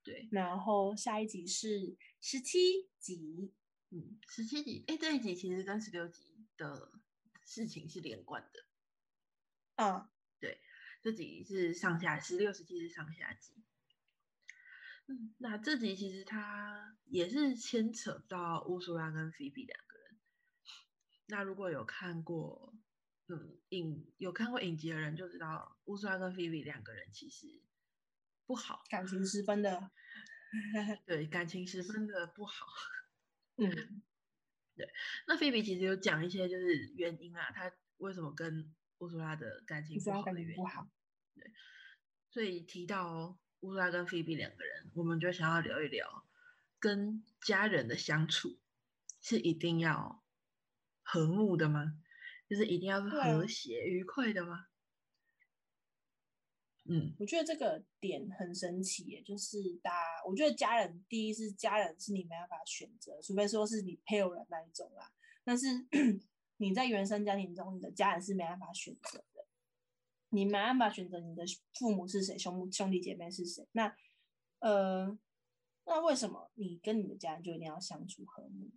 [0.03, 3.53] 对，然后下一集是十七集，
[3.89, 6.91] 嗯，十七集，哎，这一集其实跟十六集的
[7.43, 8.65] 事情是连贯的。
[9.75, 10.07] 嗯，
[10.39, 10.61] 对
[11.01, 13.53] 这集是上下，十六、十七是上下集。
[15.07, 20.19] 嗯，那这集其实它也是牵扯到乌苏拉跟菲比两个人。
[21.27, 22.75] 那如果有看过，
[23.27, 27.47] 嗯，影有看过影集的人就知道，乌苏拉跟菲比两个人其实
[28.45, 29.91] 不好，感情十分的，
[31.05, 32.67] 对感情十分的不好。
[33.57, 34.03] 嗯
[34.75, 34.89] 对
[35.25, 40.63] 那菲比其实有讲一些就是原因啊，他为什么跟乌苏拉的感情不好的原因。
[41.33, 41.51] 对，
[42.29, 46.27] 所以提到乌苏拉跟菲比两个人，我们就想要聊一聊
[46.77, 48.59] 跟家人的相处
[49.21, 50.23] 是一定要
[51.01, 51.97] 和睦的吗？
[52.47, 54.67] 就是一定要和谐、愉快的吗？
[56.87, 65.11] 嗯，我觉得这个点很神奇耶，就是大家，我觉得家人第一是家人是你没办法选择，除非说是你配偶人那一种啦。
[65.43, 65.65] 但是
[66.57, 69.47] 你在原生家庭中，你的家人是没办法选择的，
[70.29, 73.67] 你没办法选择你的父母是谁，兄兄弟姐妹是谁。
[73.71, 73.95] 那
[74.59, 75.17] 呃，
[75.85, 78.69] 那为什么你跟你的家人就一定要相处和睦？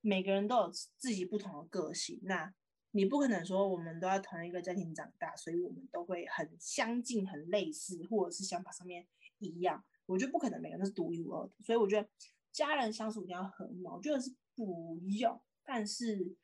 [0.00, 2.54] 每个人都有自己不同的个性，那
[2.92, 9.06] 你不可能说我们都在同一个家庭长大，所以我们都会很相近、很类似，或者是想法上面
[9.38, 9.84] 一样。
[10.06, 12.08] 我觉得不可能每个人都是独一无二的，所以我觉得
[12.50, 13.88] 家人相处一定要和睦。
[13.88, 16.36] 我觉得是不用，但是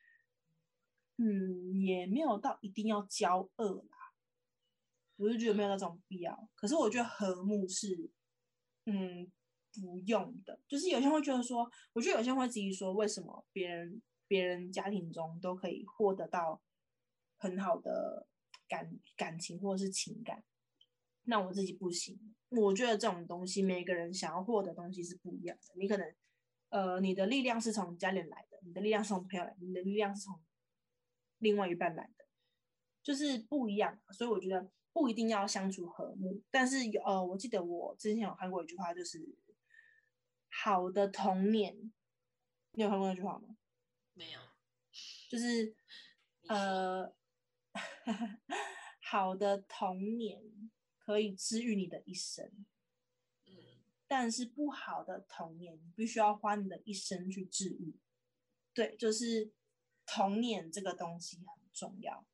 [1.17, 3.97] 嗯，也没有到一定要交恶啦。
[5.17, 6.49] 我就觉得没有那种必要。
[6.55, 8.11] 可是我觉得和睦是
[8.85, 9.33] 嗯
[9.81, 16.61] 不用的，就是有些人会觉得说，我觉得有些人会质疑说，为什么别人别人家庭中都可以获得到
[17.37, 18.27] 很好的
[18.69, 20.43] 感感情或者是情感，
[21.25, 22.19] 那我自己不行。
[22.49, 25.75] 我觉得这种东西，每个人想要获得东西是不一样的。
[25.77, 26.15] 你可能，
[26.71, 30.41] 呃，你的力量是从家里来的，你的力量是从朋友来，你的力量是从
[31.39, 32.25] 另外一半来的，
[33.03, 34.01] 就是不一样。
[34.11, 39.19] 所以我觉得不一定要相处和睦，但是呃，我记得我之前有看过一句话，就是
[40.67, 41.93] 好的童年，
[42.73, 43.57] 你有看过那句话吗？
[44.15, 44.41] 没有，
[45.31, 45.77] 就是
[46.49, 47.15] 呃，
[49.01, 50.43] 好的童年
[50.99, 52.45] 可以治愈你的一生，
[53.45, 53.55] 嗯，
[54.09, 57.95] 但是不好的童年，你必须要花你的一生去治愈。
[58.75, 59.53] 对，就是
[60.05, 62.27] 童年这个东西很重要。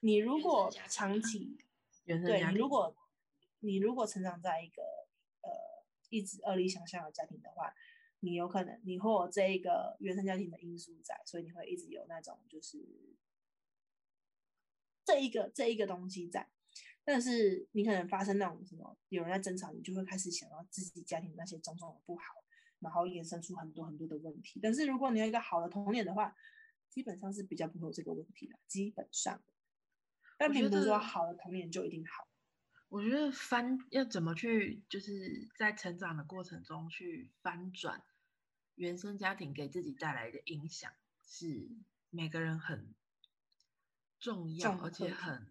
[0.00, 1.56] 你如果长期
[2.04, 2.96] 对你如果
[3.60, 4.97] 你如果成长在一个呃
[6.08, 7.74] 一直恶力想象的家庭的话，
[8.20, 12.78] 你有可能你会有这一个原生家庭的因素在，所以你会一直有那种就是
[15.04, 16.48] 这一个这一个东西在。
[17.04, 22.22] 但是你可能发生那种什么有人在争吵，你就会开始想到自己家庭那些种种的不好，
[22.80, 24.60] 然后衍生出很多很多的问题。
[24.62, 26.36] 但是如果你有一个好的童年的话，
[26.90, 29.42] 基本上是比较不会有这个问题的，基本上。
[30.36, 32.27] 但并不是说好的童年就一定好。
[32.88, 38.02] 我觉得翻要怎么去，就是在成长的过程中去翻转
[38.74, 40.90] 原生家庭给自己带来的影响，
[41.22, 41.68] 是
[42.10, 42.94] 每个人很
[44.18, 45.46] 重要，重而且很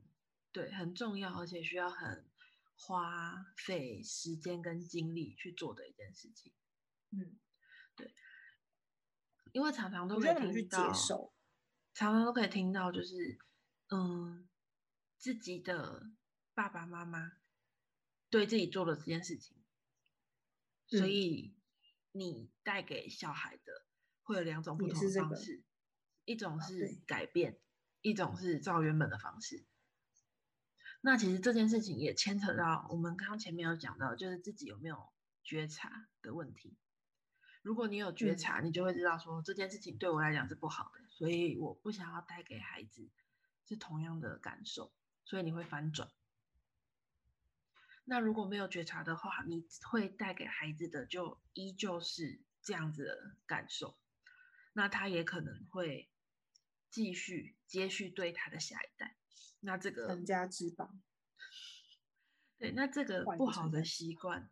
[0.52, 2.28] 对，很重要，而且需要很
[2.76, 6.52] 花费时间跟精力去做的一件事情。
[7.12, 7.40] 嗯，
[7.96, 8.14] 对
[9.52, 10.92] 因为常常都我可以听到，
[11.94, 13.38] 常常都可以听到，就是
[13.90, 14.50] 嗯，
[15.18, 16.10] 自己的
[16.58, 17.34] 爸爸妈妈
[18.32, 19.56] 对自己做的这件事情，
[20.88, 21.56] 所嗯以
[22.12, 23.86] 你带给小孩的
[24.24, 25.64] 会有两种不同的方式，
[26.26, 27.60] 一种是改变，
[28.02, 29.68] 一种是照原本的方式。
[31.02, 34.98] 那其实这件事情也牵扯到我们刚刚前面有讲到，就是自己有没有
[35.44, 36.76] 觉察的问题。
[37.62, 43.08] 如果你有觉嗯察，你就会知道说这件事情对我来讲是不好的，所以我不想要带给孩子
[43.68, 44.92] 是同样的感受，
[45.24, 46.10] 所以你会反转。
[48.10, 54.00] 那如果没有觉察的话，你会带给孩子的就依旧是这样子的感受，
[54.72, 56.10] 那他也可能会
[56.90, 59.18] 继续接续对他的下一代。
[59.60, 60.96] 那这个成家之宝。
[62.58, 64.50] 对，那这个不好的习惯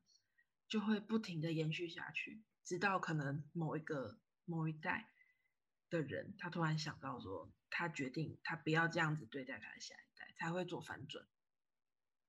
[0.67, 5.09] 就会不停的延续下去，直到可能某一个某一代
[5.89, 11.25] 的人，他突然想到说，他决定他不要这样子对待他的下一代，才会做反转。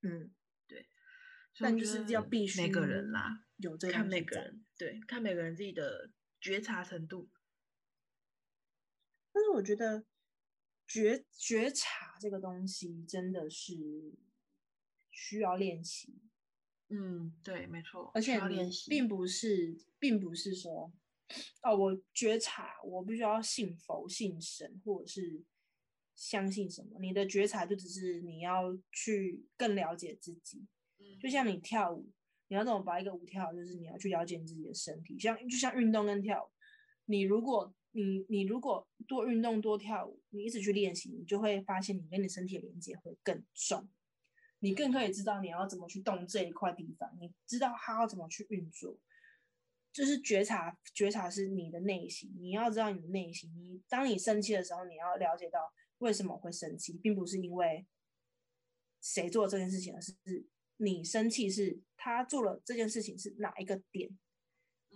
[0.03, 0.31] 嗯，
[1.59, 7.29] 但就是要必须每个人啦，有这个看每个人，对，看每个人自己的觉察程度。
[9.33, 10.05] 但是我觉得
[10.87, 14.15] 觉觉察这个东西真的是
[15.11, 16.23] 需要练习，
[16.89, 18.91] 嗯，对，没错，而且你要练习。
[18.91, 20.93] 并不是，并不是说，
[21.63, 25.43] 哦，我觉察，我必须要信佛、信神，或者是
[26.15, 26.99] 相信什么。
[27.01, 30.67] 你的觉察就只是你要去更了解自己，
[31.21, 32.09] 就像你跳舞，
[32.49, 36.49] 你要怎么把一个舞跳好，就是你要去了解你自己的身体，像就像运动跟跳舞，
[37.07, 43.89] 你如果你你如果多运动多跳舞，你一直去练习，你就会发现你跟你身体的连接会更重，
[44.61, 48.99] 你更可以知道你要怎么去动这一块地方，你知道它要怎么去运作。
[49.93, 53.51] 就是觉察，觉察是你的内心，你要知道你的内心。
[53.57, 57.87] 你当你生气的时候，你要了解到为什么会生气，并不是因为
[59.01, 60.15] 谁做这件事情，而是
[60.79, 64.19] 你生气是他做了这件事情是哪一个点，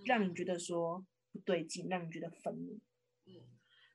[0.05, 2.79] 让你觉得说不对劲，让你觉得愤怒。
[3.25, 3.35] 嗯，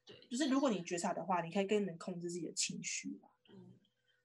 [0.05, 3.29] 对，就是如果你觉察的话，你可以更能控制自己的情绪吧。
[3.49, 3.73] 嗯，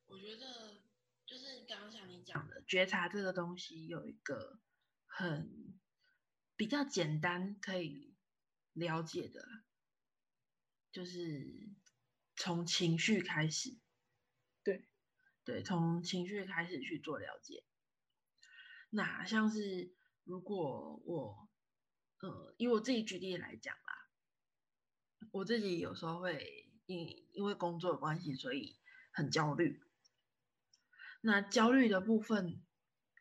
[0.07, 0.81] 我觉得
[1.27, 4.59] 就是刚刚像你讲的，觉察这个东西有一个
[5.07, 5.79] 很
[6.57, 8.15] 比较简单可以
[8.73, 9.47] 了解的，
[10.91, 11.69] 就是
[12.37, 13.79] 从情绪开始。
[15.51, 17.65] 对，从情绪开始去做了解。
[18.89, 21.49] 那像是如果我，
[22.21, 24.09] 呃，以我自己举例来讲啦，
[25.33, 28.79] 我自己有时候会因因为工作的关系，所以
[29.13, 29.83] 很焦虑。
[31.21, 32.63] 那焦虑的部分，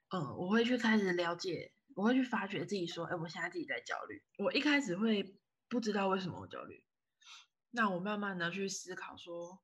[0.09, 4.23] 嗯，我会去开始了解，我会去发觉自己说，哎，我现在自己在焦虑。
[4.37, 6.85] 我一开始会不知道为什么我焦虑，
[7.71, 9.63] 那我慢慢的去思考说，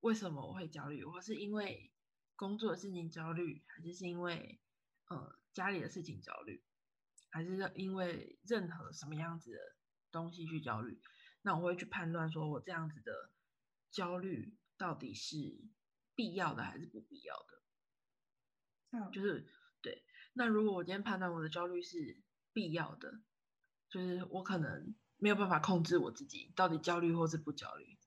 [0.00, 1.04] 为什么我会焦虑？
[1.04, 1.92] 我是因为
[2.36, 4.60] 工作的事情焦虑，还是是因为
[5.06, 6.64] 呃家里的事情焦虑，
[7.30, 9.58] 还是因为任何什么样子的
[10.10, 11.00] 东西去焦虑？
[11.42, 13.30] 那我会去判断说，我这样子的
[13.90, 15.36] 焦虑到底是
[16.14, 17.62] 必要的还是不必要的？
[18.92, 19.46] 嗯，就是
[19.82, 20.02] 对。
[20.32, 23.20] 那如果我今天判断我的焦虑是必要的，
[23.90, 27.98] 就是我可能没有办法控制我自己到底焦虑或是不焦虑，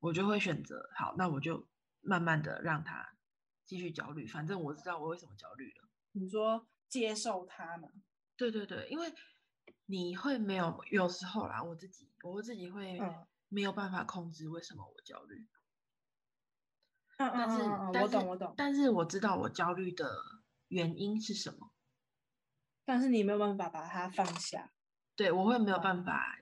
[0.00, 1.66] 我就会选择好，那我就
[2.00, 3.16] 慢慢的让他
[3.64, 5.88] 继续焦虑，反正我知道我为什么焦虑了。
[6.12, 7.88] 你说接受他嘛？
[8.36, 9.12] 对对对，因为
[9.86, 15.46] 你会没有有时候啦，我自己我自己会嗯没有办法控制为什么我焦虑，
[17.18, 18.54] 嗯嗯但是嗯嗯，但是我懂我懂。
[18.56, 20.10] 但是我知道我焦虑的
[20.68, 21.72] 原因是什么，
[22.84, 24.72] 但是你没有办法把它放下。
[25.16, 26.38] 对我会没有办法，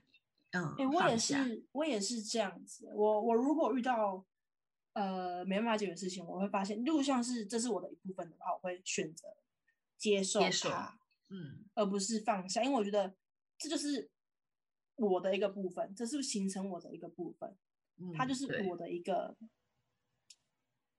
[0.55, 2.89] 嗯，哎、我也是，我也是这样子。
[2.95, 4.25] 我我如果遇到
[4.93, 9.35] 呃没办法解决的事情，我会发现，如果像是这是我的一部分的话，我会选择
[9.97, 11.65] 接受接受它，嗯。
[11.73, 13.13] 而不是放下，因为我觉得
[13.57, 14.09] 这就是
[14.95, 17.57] 我的一个部分，这是形成我的一个部分，
[17.97, 19.35] 嗯，它就是我的一个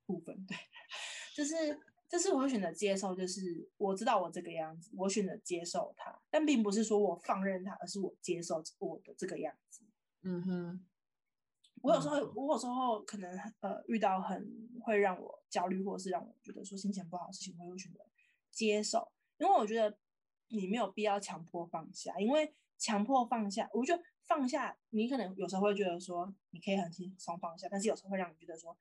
[0.05, 0.55] 部分，对，
[1.35, 9.83] 就是这次我会选择接受，就是我知道我这个样子，我选择接受它，但并不是说我放任它，而是我接受我的这个样子。
[10.23, 10.87] 嗯哼，
[11.83, 18.01] 我有时候我有时候可能呃遇到很会让我焦虑，或是让我觉得说心情不好的事情，我会选择
[18.51, 19.99] 接受，因为我觉得
[20.49, 28.77] 你没有必要强迫放下，因为强迫放下，我觉得放下，你可能有时候会觉得说你可以很轻松放下，但是有时候会让你觉得说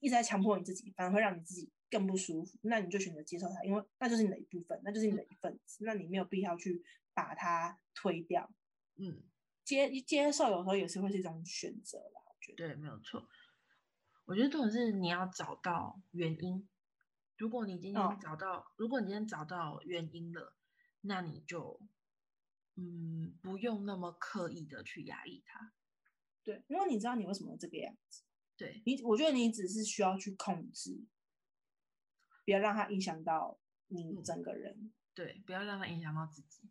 [0.00, 2.58] 一直在强迫你自己，反而会让你自己更不舒服。
[2.62, 8.50] 那你就选择接受它，因为那就是你的一部分，那就是你的一份子，那你没有必要去把它推掉。
[8.96, 9.22] 嗯，
[9.62, 12.66] 接接受有时候也是会是一种选择啦，我觉得。
[12.68, 13.28] 对，没有错。
[14.24, 16.66] 我觉得重点是你要找到原因。
[17.36, 20.54] 如果你今哦天找到，如果你今天找到原因了，
[21.02, 21.80] 那你就
[22.76, 25.72] 嗯不用那么刻意的去压抑它。
[26.44, 28.22] 对，因为你知道你为什么这个样子，
[28.56, 31.04] 对，你我觉得你只是需要去控制，
[32.44, 34.24] 不要让它影响到你嗯。
[34.24, 34.92] 整个人。
[35.14, 36.70] 对，不要让它影响到自己，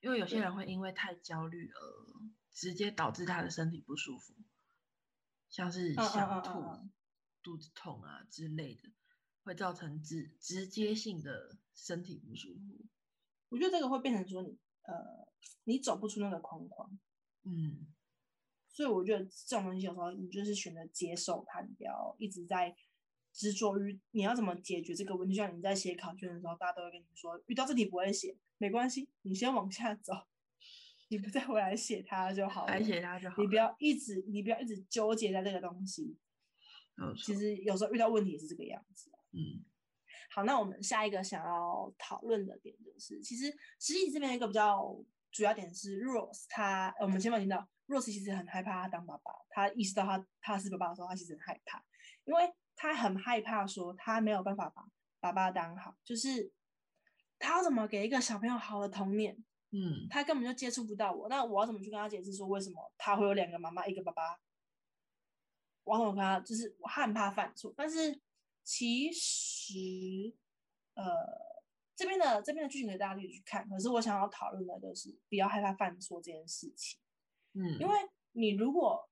[0.00, 1.80] 因为有些人会因为太焦虑而
[2.52, 4.34] 直接导致他的身体不舒服，
[5.50, 6.92] 像是想吐、嗯嗯。
[7.42, 8.88] 肚子痛啊之类的，
[9.42, 12.86] 会造成直直接性的身体不舒服。
[13.48, 15.26] 我觉得这个会变成说你呃，
[15.64, 16.98] 你走不出那个框框，
[17.42, 17.92] 嗯，
[18.68, 22.74] 所以我觉得这种东西有时候你就是选择接受它，你不要一直在
[23.34, 25.34] 执着于你要怎么解决这个问题。
[25.34, 30.12] 就像你在写考卷的时候，大家都会跟你说，遇到这题不会写，没关系，你先往下走，
[31.10, 32.72] 你不再回来写它就好了。
[32.72, 36.16] 来写它就好，你不要一直，你不要一直纠结在这个东西。
[37.22, 39.10] 其实有时候遇到问题也是这个样子。
[39.32, 39.64] 嗯
[40.30, 43.46] 好，那我们下一个想要讨论的点就是，其实
[43.80, 44.96] 实际这边一个比较
[45.30, 51.84] 主要点是，Rose 他，呃我们前面有听到，Rose 其实很害怕他当爸爸，他意识到他他是爸爸的时候，他其实很害怕，
[52.24, 54.86] 因为他很害怕说他没有办法把
[55.20, 56.52] 爸爸当好，就是
[57.38, 59.36] 他要怎么给一个小朋友好的童年，
[59.70, 60.06] 嗯。
[60.10, 64.38] 他根本就接触不到我，那我要怎么去跟他解释说为什么他会有两个妈妈一个爸爸？
[65.84, 66.40] 我要怎么跟他？
[66.40, 68.20] 就是我害怕犯错，但是
[68.62, 70.34] 其实
[70.94, 71.04] 呃
[71.94, 76.98] 这边的这边的剧情给大家可以去看，可是我想要讨论的就是不要害怕犯错这件事情，
[77.52, 77.94] 嗯，因为
[78.32, 79.08] 你如果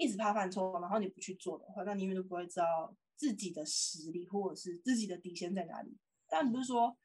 [0.00, 5.94] 一直怕犯错，然后你不去做的话，那你永远都不会知道自己的实力或者是自己的底线在哪里。
[6.26, 6.96] 但不是说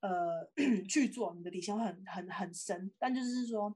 [0.00, 0.44] 呃
[0.88, 3.72] 去做，你的底线会很很很深，但就是说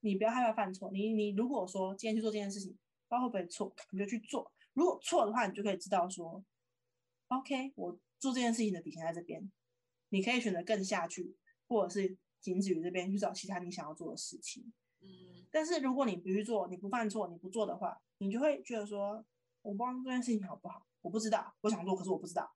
[0.00, 0.90] 你不要害怕犯错。
[0.92, 4.52] 你你如果说今天去做这件事情，不知道会不会错，你就去做。
[4.74, 6.44] 如果错的话，你就可以知道说
[7.28, 9.50] ，OK，我做这件事情的底线在这边，
[10.10, 11.34] 你可以选择更下去，
[11.66, 14.72] 或者是仅止于这边去找其他你想要做的事情。
[15.06, 19.24] 嗯但是如果你不去做，你不犯错，你不做的话，你就会觉得说，
[19.62, 22.52] 我不知道这件事情好不好，我不知道，我想做，可是我不知道，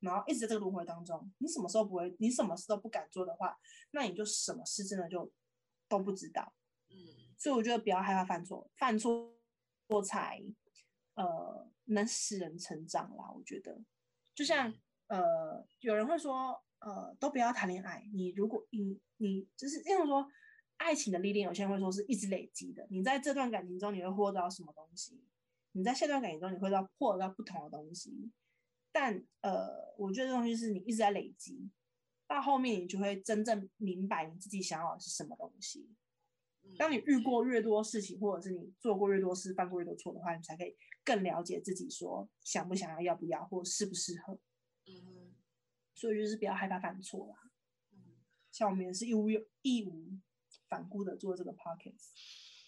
[0.00, 3.58] 然后一直在这个轮回当中，你什么时候不会，你什么事都不敢做的话，
[3.92, 5.32] 那你就什么事真的就
[5.88, 6.52] 都不知道。
[6.90, 6.96] 嗯
[7.38, 9.32] 所以我觉得不要害怕犯错，犯错
[10.04, 10.40] 才
[11.14, 13.30] 呃能使人成长啦。
[13.34, 13.82] 我觉得，
[14.34, 14.72] 就像
[15.08, 18.08] 呃有人会说，呃都不要谈恋爱。
[18.12, 20.24] 你如果你你就是这样说，
[20.82, 22.86] 爱情的历练，有些人会说是一直累积的。
[22.90, 25.22] 你在这段感情中，你会获得到什么东西？
[25.72, 28.30] 你在下段感情中，你会到获得到不同的东西。
[28.90, 31.70] 但呃，我觉得这东西是你一直在累积，
[32.26, 35.88] 到后面你就会真正明白你自己想要的是什么东西。
[36.64, 44.38] 嗯当你遇过越多事情，或者是你做过越多事、犯过越多错的话，你才可以更了解自己，说想不想要、要不要，或适不适合。
[44.86, 45.34] 嗯
[45.94, 47.36] 所以就是不要害怕犯错啦。
[47.92, 47.98] 嗯，
[48.50, 49.28] 像我们也是一无
[49.62, 50.18] 义无
[50.72, 52.14] 反顾的做这个 podcast，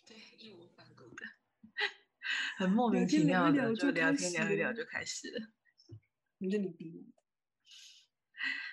[0.06, 1.24] 对，义无反顾的，
[2.58, 5.48] 很莫名其妙的就聊天聊一聊就开始了，
[6.36, 7.24] 你就你逼我，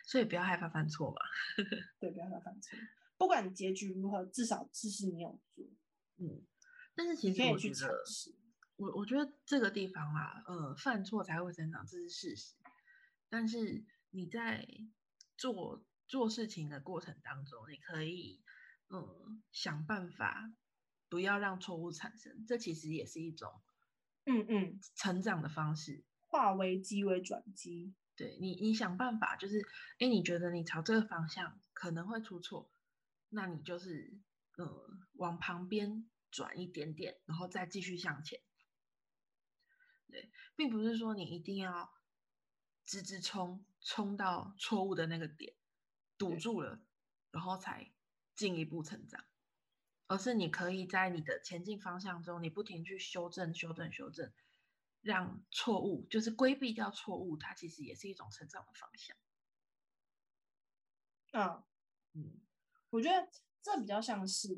[0.06, 1.18] 所以不要害怕犯错嘛。
[2.02, 2.78] 对，不要害怕犯错。
[3.18, 5.66] 不管结局如何，至少知识你有做，
[6.18, 6.46] 嗯，
[6.94, 8.36] 但是其实我觉得，尝试。
[8.76, 12.56] 我我觉得这个地方啊，呃，犯错才会成长，这是事实。
[13.30, 14.68] 但是你在
[15.38, 18.44] 做做事情的过程当中，你可以
[18.92, 20.54] 嗯想办法
[21.10, 23.62] 不要让错误产生，这其实也是一种
[24.26, 26.04] 嗯嗯，成长的方式。
[26.28, 27.94] 化危机为转机。
[28.16, 29.66] 对你，你想办法，就是，
[30.00, 32.70] 哎，你觉得你朝这个方向可能会出错，
[33.30, 34.20] 那你就是，
[34.58, 38.40] 呃，往旁边转一点点，然后再继续向前。
[40.08, 41.92] 对，并不是说你一定要
[42.86, 45.56] 直直冲，冲到错误的那个点，
[46.18, 46.80] 堵住了，
[47.32, 47.92] 然后才
[48.36, 49.24] 进一步成长，
[50.08, 54.32] 而是你可以在你的前进方向中，你不停去修正、修正、修正，
[55.02, 59.16] 让错误就是规避掉错误，它其实也是一种成长的方向。
[61.34, 61.64] 嗯，
[62.14, 62.42] 嗯
[62.90, 63.30] 我觉得
[63.62, 64.50] 这比较像是，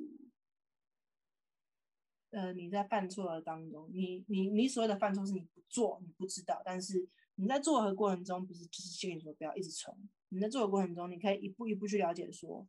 [2.32, 9.96] 呃，你在犯错的当中，你你你所谓的犯错是你不做，你不知道，但是你在做的过程中，不是就是跟你说不要一直冲，
[10.30, 12.68] 你在做的过程中，你可以一步一步去了解说，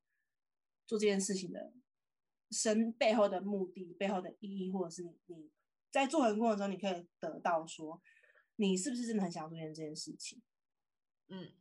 [0.87, 1.72] 做这件事情的
[2.51, 5.51] 身背后的目的、背后的意义，或者是你你
[5.91, 8.03] 在做的过程中，你可以得到说，
[8.57, 10.41] 你是不是真的很想要做这件这件事情。
[11.28, 11.53] 嗯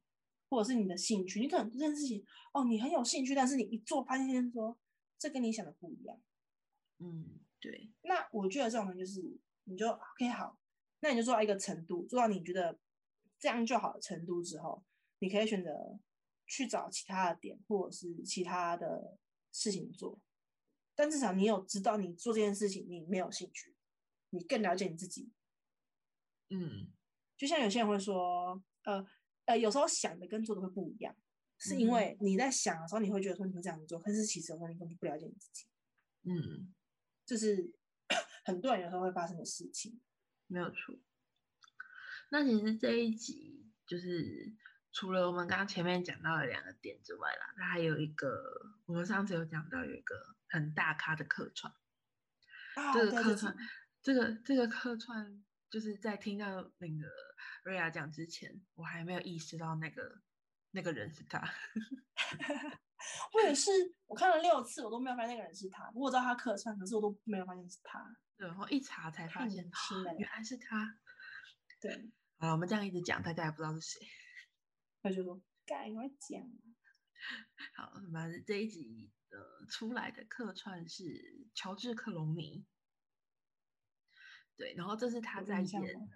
[0.49, 4.77] 或者是你的兴趣，你可能这件事情哦，你很有兴趣，但是你一做发现说
[5.17, 6.21] 这跟你想的不一样。
[6.99, 9.19] 嗯，对，那我觉得这种人就是，
[9.63, 10.59] 你就 OK 好，
[10.99, 12.77] 那你就做到一个程度，做到你觉得
[13.39, 14.83] 这样就好的程度之后，
[15.17, 15.97] 你可以选择
[16.45, 19.17] 去找其他的点或者是其他的
[19.51, 20.19] 事情做，
[20.95, 23.75] 但至少你有知道你做这件事情你没有兴趣，
[24.29, 25.31] 你更了解你自己。
[26.49, 26.91] 嗯
[27.37, 29.05] 就像有些人会说，呃
[29.45, 31.15] 呃，有时候想的跟做的会不一样，
[31.57, 35.65] 是因嗯为你在想的时候，你会觉得说你会这样做，可是其实有时候你根本就不了解你自己，
[36.23, 36.73] 嗯，
[37.25, 37.73] 就是
[38.45, 39.99] 很多人有时候会发生的事情。
[40.47, 40.95] 没有错。
[42.29, 44.53] 那其实这一集就是
[44.93, 48.31] 除了我们刚刚前面讲到的两个点之外啦，那还有一个，
[48.85, 51.73] 我们上次有讲到有一个很大咖的客串。
[52.75, 53.55] 啊，这个客串，
[54.03, 56.45] 这个这个客串，就是在听到
[56.77, 57.09] 那个
[57.63, 60.21] 瑞亚讲之前，我还没有意识到那个
[60.69, 61.41] 那个人是他。
[63.33, 63.71] 我也是，
[64.05, 65.91] 我看了六次，我都没有发现那个人是他。
[65.95, 67.99] 我知道他客串，可是我都没有发现是他。
[68.37, 69.63] 对然后一查才发现
[70.19, 70.99] 原来是他。
[71.81, 73.99] 对，好了，我们这样一直讲，大家也不知道是谁。
[75.03, 76.57] 他就说：“干，你快讲啊。
[77.75, 82.65] 好，那么这一集呃出来的客串是乔治克隆尼。
[84.55, 86.09] 对，然后这是他在演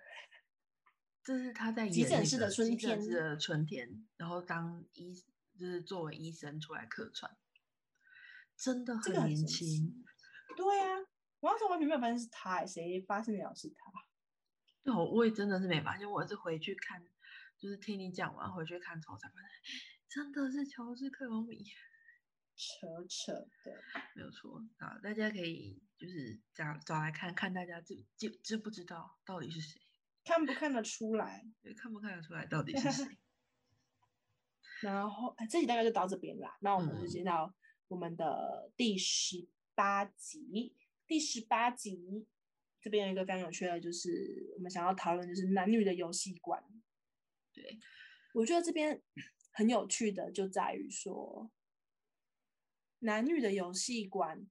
[1.23, 5.13] 这是他在演那个诊室的春急诊室天的春天，然后当医
[5.57, 7.35] 就是作为医生出来客串，
[8.55, 10.05] 真的很年轻。
[10.55, 10.85] 对呀、
[11.41, 13.91] 我那时候完全没有发现是他、欸，谁发现了是他？
[14.83, 17.05] 对，我我也真的是没发现，我是回去看，
[17.59, 19.49] 就是听你讲完回去看之后才发现，
[20.09, 21.63] 真的是乔治克隆米。
[22.59, 23.83] 扯扯的，
[24.15, 29.79] 没有错啊，大家可以就是找找来看看，大家知知知不知道到底是谁？
[30.23, 31.45] 看不看得出来？
[31.61, 33.05] 对，看不看得出来到底是谁？
[34.81, 36.57] 然后哎，这集大概就到这边啦。
[36.61, 37.53] 那我们就嗯接到
[37.89, 42.25] 我们的第十八集，第十八集
[42.81, 46.63] 这边有一个非常有趣的，就是我们想要讨论，就是男女的游戏观。
[47.61, 47.79] 对，
[48.33, 49.01] 我觉得这边
[49.51, 51.51] 很有趣的就在于说，
[52.99, 54.47] 男女的游戏观，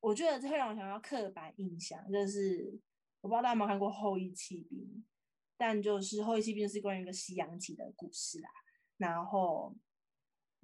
[0.00, 2.80] 我觉得这会让我想到刻板印象，就是
[3.20, 4.78] 我不知道大家有没有看过《后羿弃兵》，
[5.56, 8.48] 但就是《后羿弃兵》是关于一个西洋棋的故事啦。
[8.96, 9.76] 然后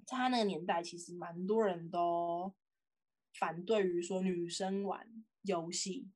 [0.05, 2.55] 在他那个年代，其实蛮多人都
[3.33, 5.05] 反对于说女生玩
[5.41, 6.09] 游戏，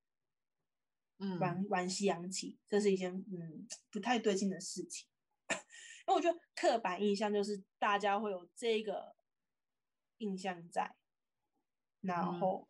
[1.17, 5.08] 嗯，玩玩西洋棋，这是一件嗯不太对劲的事情。
[6.09, 9.15] 因为我觉得刻板印象就是大家会有这个
[10.17, 10.95] 印象在，
[12.01, 12.67] 然后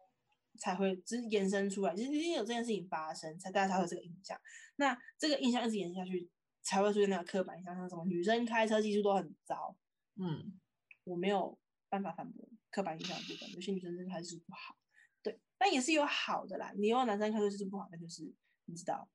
[0.60, 4.38] 才会只是延伸出来，就是一定有这件事情发生，才大家才会有这个印象。
[4.76, 6.30] 那这个印象一直延续下去，
[6.62, 9.74] 才会出现那个刻板印象，像什么女生开车技术都很糟。
[10.16, 10.60] 嗯，
[11.06, 14.76] 我没有办法反驳刻板印象的部分，有些女生真的开车不好，
[15.24, 16.74] 对，但也是有好的啦。
[16.76, 18.36] 你有男生开车技术不好，那就是
[18.66, 19.10] 你知道，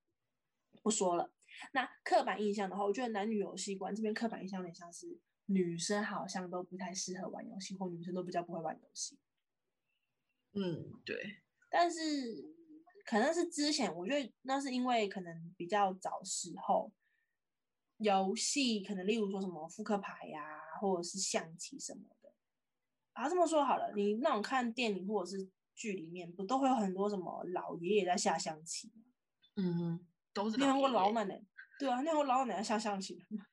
[0.82, 1.30] 不说了。
[1.72, 9.18] 那刻板印象的话，我觉得男女游戏观这边刻板印象有点像是女生好像都不太适合玩游戏，或女生都比较不会玩游戏。
[10.52, 11.42] 嗯，对。
[11.70, 11.98] 但是
[13.04, 16.92] 可能是之前，我觉得那是因为可能比较早时候，
[17.98, 22.32] 游戏可能例如说什么扑克牌呀、或者是象棋什么的。
[23.12, 29.04] 啊，这么说好了，你那种看电影或者是剧里面，不都会有很多什么老爷爷在下象棋吗？
[29.56, 31.42] 嗯哼，都是你看过爷爷老奶奶？
[31.78, 33.46] 对啊，那我老奶奶下象棋吗？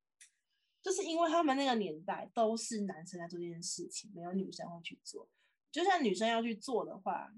[0.82, 5.28] 就是因为他们那个年代都是男生在做这件事情，没有女生会去做。
[5.70, 7.32] 就算女生要去做的话，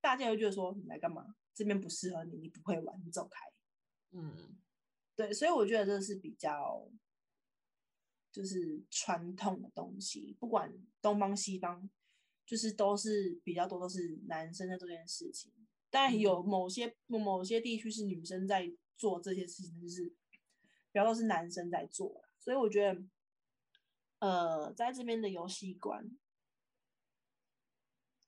[0.00, 1.34] 大家会觉得说你来干嘛？
[1.54, 3.44] 这边不适合你，你不会玩，你走开。
[4.12, 4.56] 嗯
[5.14, 6.88] 对，所以我觉得这是比较
[8.32, 10.72] 就是传统的东西，不管
[11.02, 11.90] 东方西方，
[12.46, 15.52] 就是都是比较多都是男生在做这件事情。
[15.90, 23.02] 但有某些某些地区是女生在做这些事情，就是比较都是男生在做啦所以我觉得，
[24.18, 26.16] 呃，在这边的游戏观，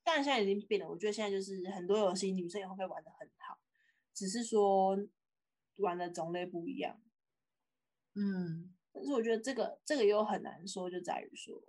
[0.03, 0.89] 但现在已经变了。
[0.89, 3.59] 我觉得现在就是很多游戏女生也会玩的很好，
[4.13, 4.99] 只是说
[5.77, 7.01] 玩的种类不一样。
[8.15, 11.63] 嗯，但是我觉得这个这个又很难说，就在于说，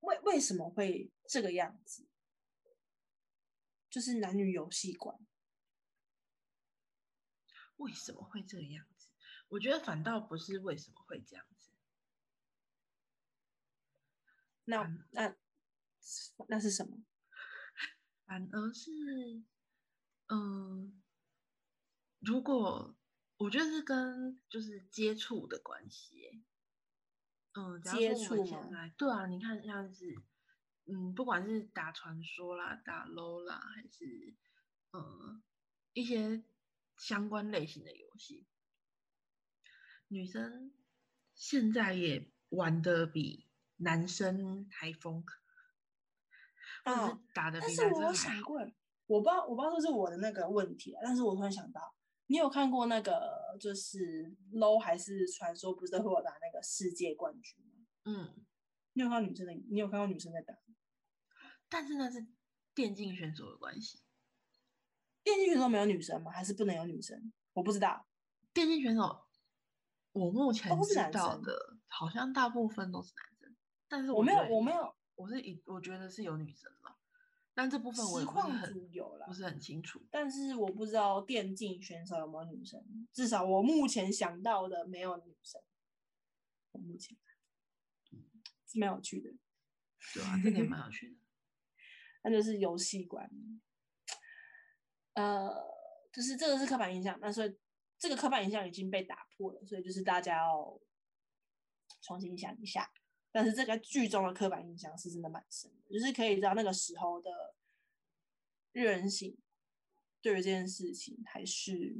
[0.00, 2.05] 为为什么会这个样子？
[3.96, 5.16] 就是男女游戏观。
[7.78, 9.08] 为什么会这个样子？
[9.48, 11.70] 我觉得反倒不是为什么会这样子，
[14.64, 15.34] 那嗯那
[16.46, 16.98] 那是什么？
[18.26, 18.90] 反而是，
[20.26, 21.02] 嗯、
[22.18, 22.94] 如果
[23.38, 26.44] 我觉得是跟就是接触的关系，
[27.54, 28.68] 嗯，接触吗
[28.98, 30.22] 对啊，你看像是，
[30.88, 34.34] 嗯，不管是打传说啦、打 LO 啦，还是
[34.92, 35.42] 嗯
[35.92, 36.44] 一些
[36.96, 38.46] 相关类型的游戏，
[40.08, 40.72] 女生
[41.34, 45.24] 现在也玩的比男生还疯，
[46.84, 48.12] 或者是哦打的比男生还好。
[48.12, 48.60] 想过，
[49.06, 51.96] 我不知道我不知道是不是我的那个问题啊，但是我突然想到，
[52.28, 57.86] 你有看过那个就是 LO 还是传说，不是会有打那个世界冠军吗？
[58.04, 58.46] 嗯，
[58.92, 59.52] 你有看到女生的？
[59.68, 60.54] 你有看到女生在打？
[61.68, 62.26] 但是那是
[62.74, 64.00] 电竞选手的关系。
[65.22, 66.30] 电竞选手没有女生吗？
[66.30, 67.32] 还是不能有女生？
[67.52, 68.06] 我不知道。
[68.52, 69.26] 电竞选手，
[70.12, 73.56] 我目前知道的，好像大部分都是男生，
[73.88, 76.96] 但是我没有我没有，我是以我觉得是有女生了，
[77.52, 80.00] 但这部分我实况很组有了不是很清楚。
[80.10, 85.60] 但是我不知道电竞选手有没有女生，至少我目前想到的没有女生。
[86.72, 87.16] 我目前
[88.66, 89.30] 是蛮有趣的，
[90.14, 91.16] 对啊，这个也蛮有趣的。
[92.26, 93.30] 那就是游戏观。
[95.14, 95.48] 呃，
[96.12, 97.56] 就是这个是刻板印象，那所以
[97.98, 100.80] 这个刻板印象已经被打破了，所以就是大家要
[102.02, 102.90] 重新想一下。
[103.30, 107.54] 但是这个剧中的刻板印象是真的蛮深的，就是可以知道那个时候的
[108.72, 109.38] 日人性
[110.20, 111.96] 对于这件事情还是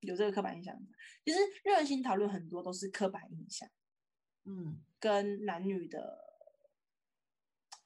[0.00, 0.88] 有这个刻板印象的。
[1.24, 3.68] 其实日人性讨论很多都是刻板印象
[4.44, 6.18] 嗯跟男女的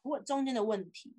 [0.02, 1.16] 问中间的问题。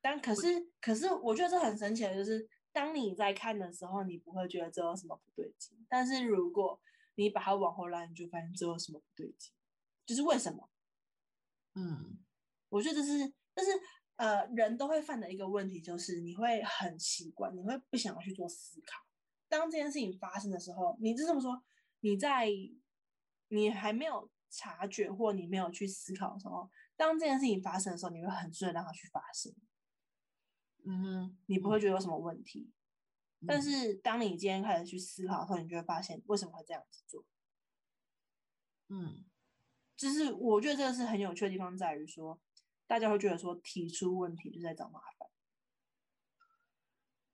[0.00, 6.80] 对，但可是可是我觉得这很神奇的就是，当你在看的时候，你不会觉得这有什么不对劲，但是如果
[7.16, 9.52] 你把它往后拉，你就发现这有什么不对劲，
[10.06, 10.68] 就是为什么？
[11.74, 12.18] 嗯
[12.68, 13.70] 我觉得这是，这是
[14.16, 19.04] 呃人都会犯的一个问题，就是你会很习惯，你会不想要去做思考。
[19.48, 21.62] 当这件事情发生的时候，你就这么说，
[22.00, 22.48] 你在
[23.48, 29.52] 你还没有察觉或你没有去思考的时候，当这件事情发生的时候，你会很顺的让它去发生。
[30.84, 32.72] 嗯哼，你不会觉得有什么问题。
[33.46, 37.24] 但嗯是当你今天开始去思考的时候，你就会发现为什么会这样子做。
[38.88, 39.24] 嗯
[39.96, 42.40] 就是我觉得这个是很有趣的地方，在于说
[42.86, 45.28] 大家会觉得说提出问题就在找麻烦。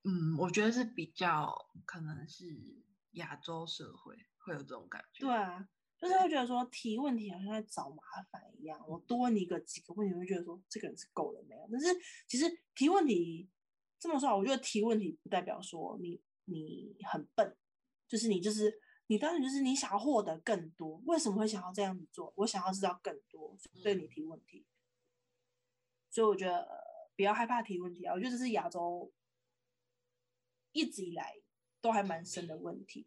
[0.03, 5.25] 嗯，我觉得是比较可能是亚洲社会会有这种感觉。
[5.25, 5.69] 对啊，
[5.99, 8.79] 就是会觉得说提问题好像在找麻烦一样。
[8.87, 11.69] 我多问你个几个问题，我会觉得说这个人是够了没有？
[11.73, 11.89] 但是
[12.29, 12.45] 其实
[12.75, 13.49] 提问题
[13.99, 17.57] 这么说啊，我觉得提问题不代表说你你很笨，
[18.07, 21.01] 就是你就是你当然就是你想要获得更多。
[21.07, 22.33] 为什么会想要这样子做？
[22.37, 24.67] 我想要知道更多，所以你提问题。
[26.11, 26.77] 所以我觉得呃
[27.17, 29.11] 不要害怕提问题啊，我觉得这是亚洲
[30.73, 31.41] 一直以来
[31.81, 33.07] 都还蛮深的问题。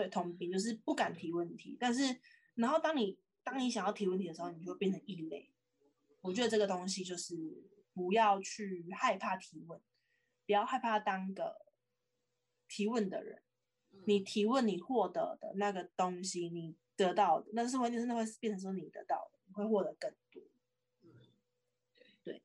[0.00, 2.18] 对，通病就是不敢提问题，但是
[2.54, 5.50] 然后当你当你想要提问题的时候，你就会变成异类。
[6.22, 7.36] 我觉得这个东西就是
[7.92, 9.78] 不要去害怕提问，
[10.46, 11.66] 不要害怕当个
[12.66, 13.42] 提问的人。
[14.06, 20.42] 你提问，你获得的那个东西，你得到的，但是问题是那会变成说你得到的，你会获得更多。
[22.24, 22.42] 对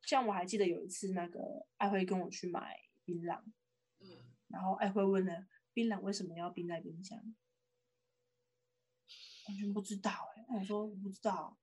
[0.00, 3.42] 像我还记得有一次，那个艾辉跟我去买槟榔，
[4.00, 4.08] 嗯
[4.48, 7.18] 然后艾辉问了槟榔为什么要冰在冰箱，
[9.48, 11.58] 完全不知道哎、欸，我说我不知道，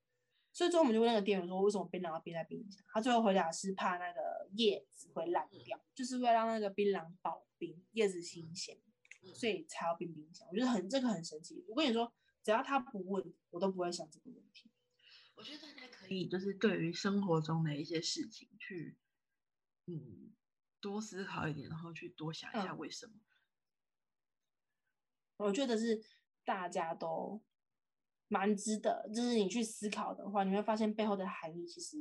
[0.53, 8.77] 所以最后我们就问那个店员说为什么槟榔要冰在冰箱，他最后回答是怕那个叶子会烂掉，就是为了让那个槟榔保冰，叶子新鲜，
[9.33, 10.47] 所以才要冰冰箱。
[10.49, 11.63] 我觉得很这个很神奇。
[11.67, 14.71] 我跟你说，只要他不问，我都不会想这个问题。
[15.35, 18.97] 我觉得大家可以就是对于生活中的一些事情去，
[19.87, 20.33] 嗯，
[20.79, 23.13] 多思考一点，然后去多想一下嗯为什么。
[25.37, 26.01] 我觉得是
[26.43, 27.41] 大家都
[28.27, 31.97] 蛮值得，就是你去思考的话，你会发现背后的含义其实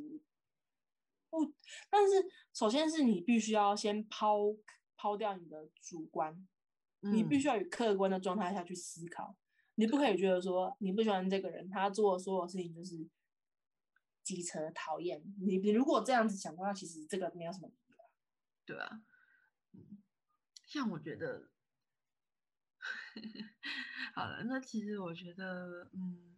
[1.28, 1.52] 不，
[1.90, 2.12] 但是
[2.52, 4.56] 首先是你必须要先抛
[4.96, 6.46] 抛掉你的主观，
[7.00, 9.36] 你必须要要以客观的状态下去思考，
[9.74, 13.06] 你不可以觉得说你不喜欢这个人，他做的所有事情就是
[14.22, 15.58] 机车讨厌你。
[15.58, 18.06] 你如果这样子想的话，其实这个没有什么意义啊。
[18.64, 19.02] 对啊，
[19.72, 20.02] 嗯，
[20.64, 21.50] 像我觉得，
[24.14, 26.36] 好了，那其实我觉得，嗯，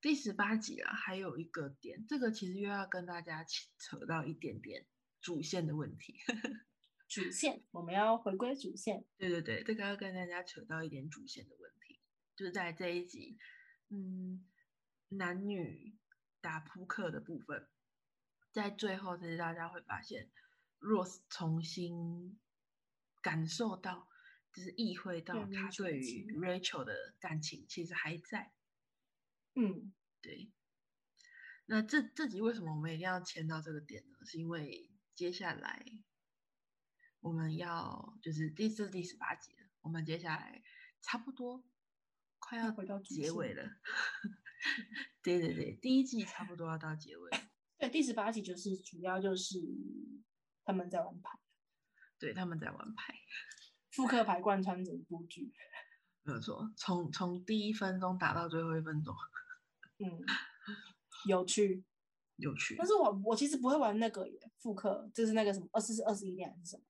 [0.00, 4.86] 第十八集啊，还有一个点，这个其实又要跟大家扯扯到一点点
[5.20, 6.18] 主线的问题。
[7.08, 9.04] 主线，我们要回归主线。
[9.16, 12.00] 对对对，这个要跟大家扯到一点主线的问题，
[12.34, 13.38] 就是在这一集，
[13.90, 14.44] 嗯，
[15.10, 15.96] 男女
[16.40, 17.68] 打扑克的部分，
[18.50, 20.30] 在最后其实大家会发现
[20.80, 22.40] ，Rose 重新
[23.22, 24.08] 感受到，
[24.56, 28.54] 就是意会到他对于 Rachel 的感情其实还在。
[29.54, 29.92] 嗯，
[30.22, 30.50] 对，
[31.66, 34.16] 那这这集为什么我们一定要签到这个点呢？
[34.24, 35.84] 是因为接下来
[37.20, 40.62] 我们要就是第四、第十八集了，我们接下来
[41.02, 41.62] 差不多
[42.38, 43.62] 快要要回到结尾了。
[45.22, 49.58] 对对对，第一季差不多要到结尾了，对，第十八集就是主要就是
[50.64, 51.38] 他们在玩牌，
[52.18, 53.14] 对，他们在玩牌，
[53.96, 55.50] 复刻牌贯穿整部剧。
[56.22, 59.14] 没有错，从从第一分钟打到最后一分钟，
[59.98, 60.20] 嗯，
[61.26, 61.82] 有趣。
[62.36, 62.86] 有趣但。
[62.86, 66.82] 是我我其实不会玩那个耶复刻，就是那个什么二四是二十一点还是什么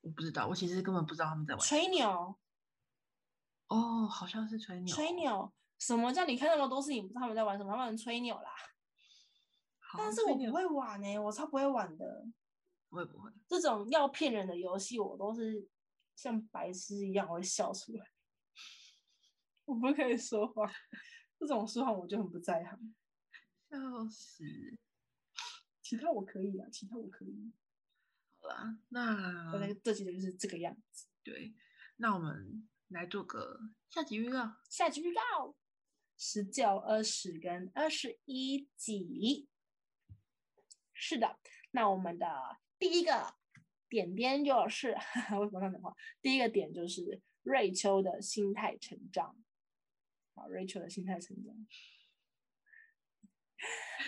[0.00, 1.88] 我不知道，我其实根本不知道他们在玩什吹。
[1.90, 2.34] 牛
[3.68, 4.92] 哦，好像是吹牛。
[4.92, 5.12] 吹。
[5.12, 5.52] 牛。
[5.78, 7.70] 什么叫你看那么多事情不知道他们在玩什么？
[7.72, 8.50] 他们吹牛啦。
[9.96, 12.26] 但是我不会玩呢、我超不会玩的。
[12.88, 13.30] 我也不会？
[13.46, 15.68] 这种要骗人的游戏，我都是
[16.14, 18.10] 像白痴一样，我会笑出来。
[19.64, 20.70] 我不可以说谎，
[21.38, 22.94] 这种说话我就很不在行。
[23.70, 24.44] 笑死。
[25.80, 27.52] 其他我可以啊，其他我可以。
[28.40, 31.06] 好啦，那我那这集就是这个样子。
[31.22, 31.54] 对，
[31.96, 34.56] 那我们来做个下集预告。
[34.68, 35.54] 下集预告：
[36.16, 39.48] 十九、二十跟二十一集。
[40.92, 41.38] 是的，
[41.72, 43.34] 那我们的第一个
[43.92, 44.92] 点点就是，
[45.38, 45.94] 为什么这样讲话？
[46.22, 49.36] 第一个点就是瑞秋的心态成长。
[50.34, 51.54] 好，瑞秋的心态成长。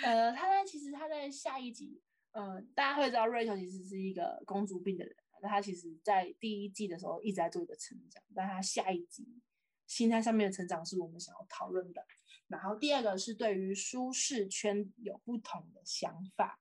[0.03, 2.01] 呃，他在其实他在下一集，
[2.32, 9.43] 呃，大家会知道瑞秋其实是一个公主病的人，那他其实在第一季的时候一直在做一个成长，但他下一集
[9.87, 12.03] 心态上面的成长是我们想要讨论的。
[12.47, 16.59] 然后第二个是对于舒适圈有不同的想法，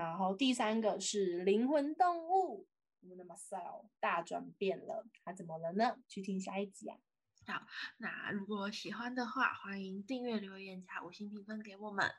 [0.00, 2.66] 然后第三个是灵魂动物，
[3.02, 5.96] 我们的 Marcel 大转变了，他怎么了呢？
[6.08, 6.96] 去听下一集啊。
[7.46, 7.66] 好
[7.98, 12.10] 那如果喜欢的话，欢迎订阅、留言、加五星评分给我们。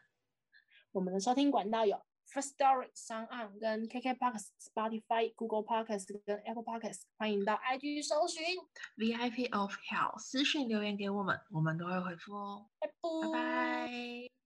[0.92, 8.44] 我们的收听管道有 First Story、商岸跟 KK Podcast、Spotify、Google Podcast 跟 Apple Podcast，欢迎到 IG 搜寻
[8.98, 12.70] VIP of Health 私信留言给我们，我们都会回复哦。
[12.80, 14.41] 拜拜拜。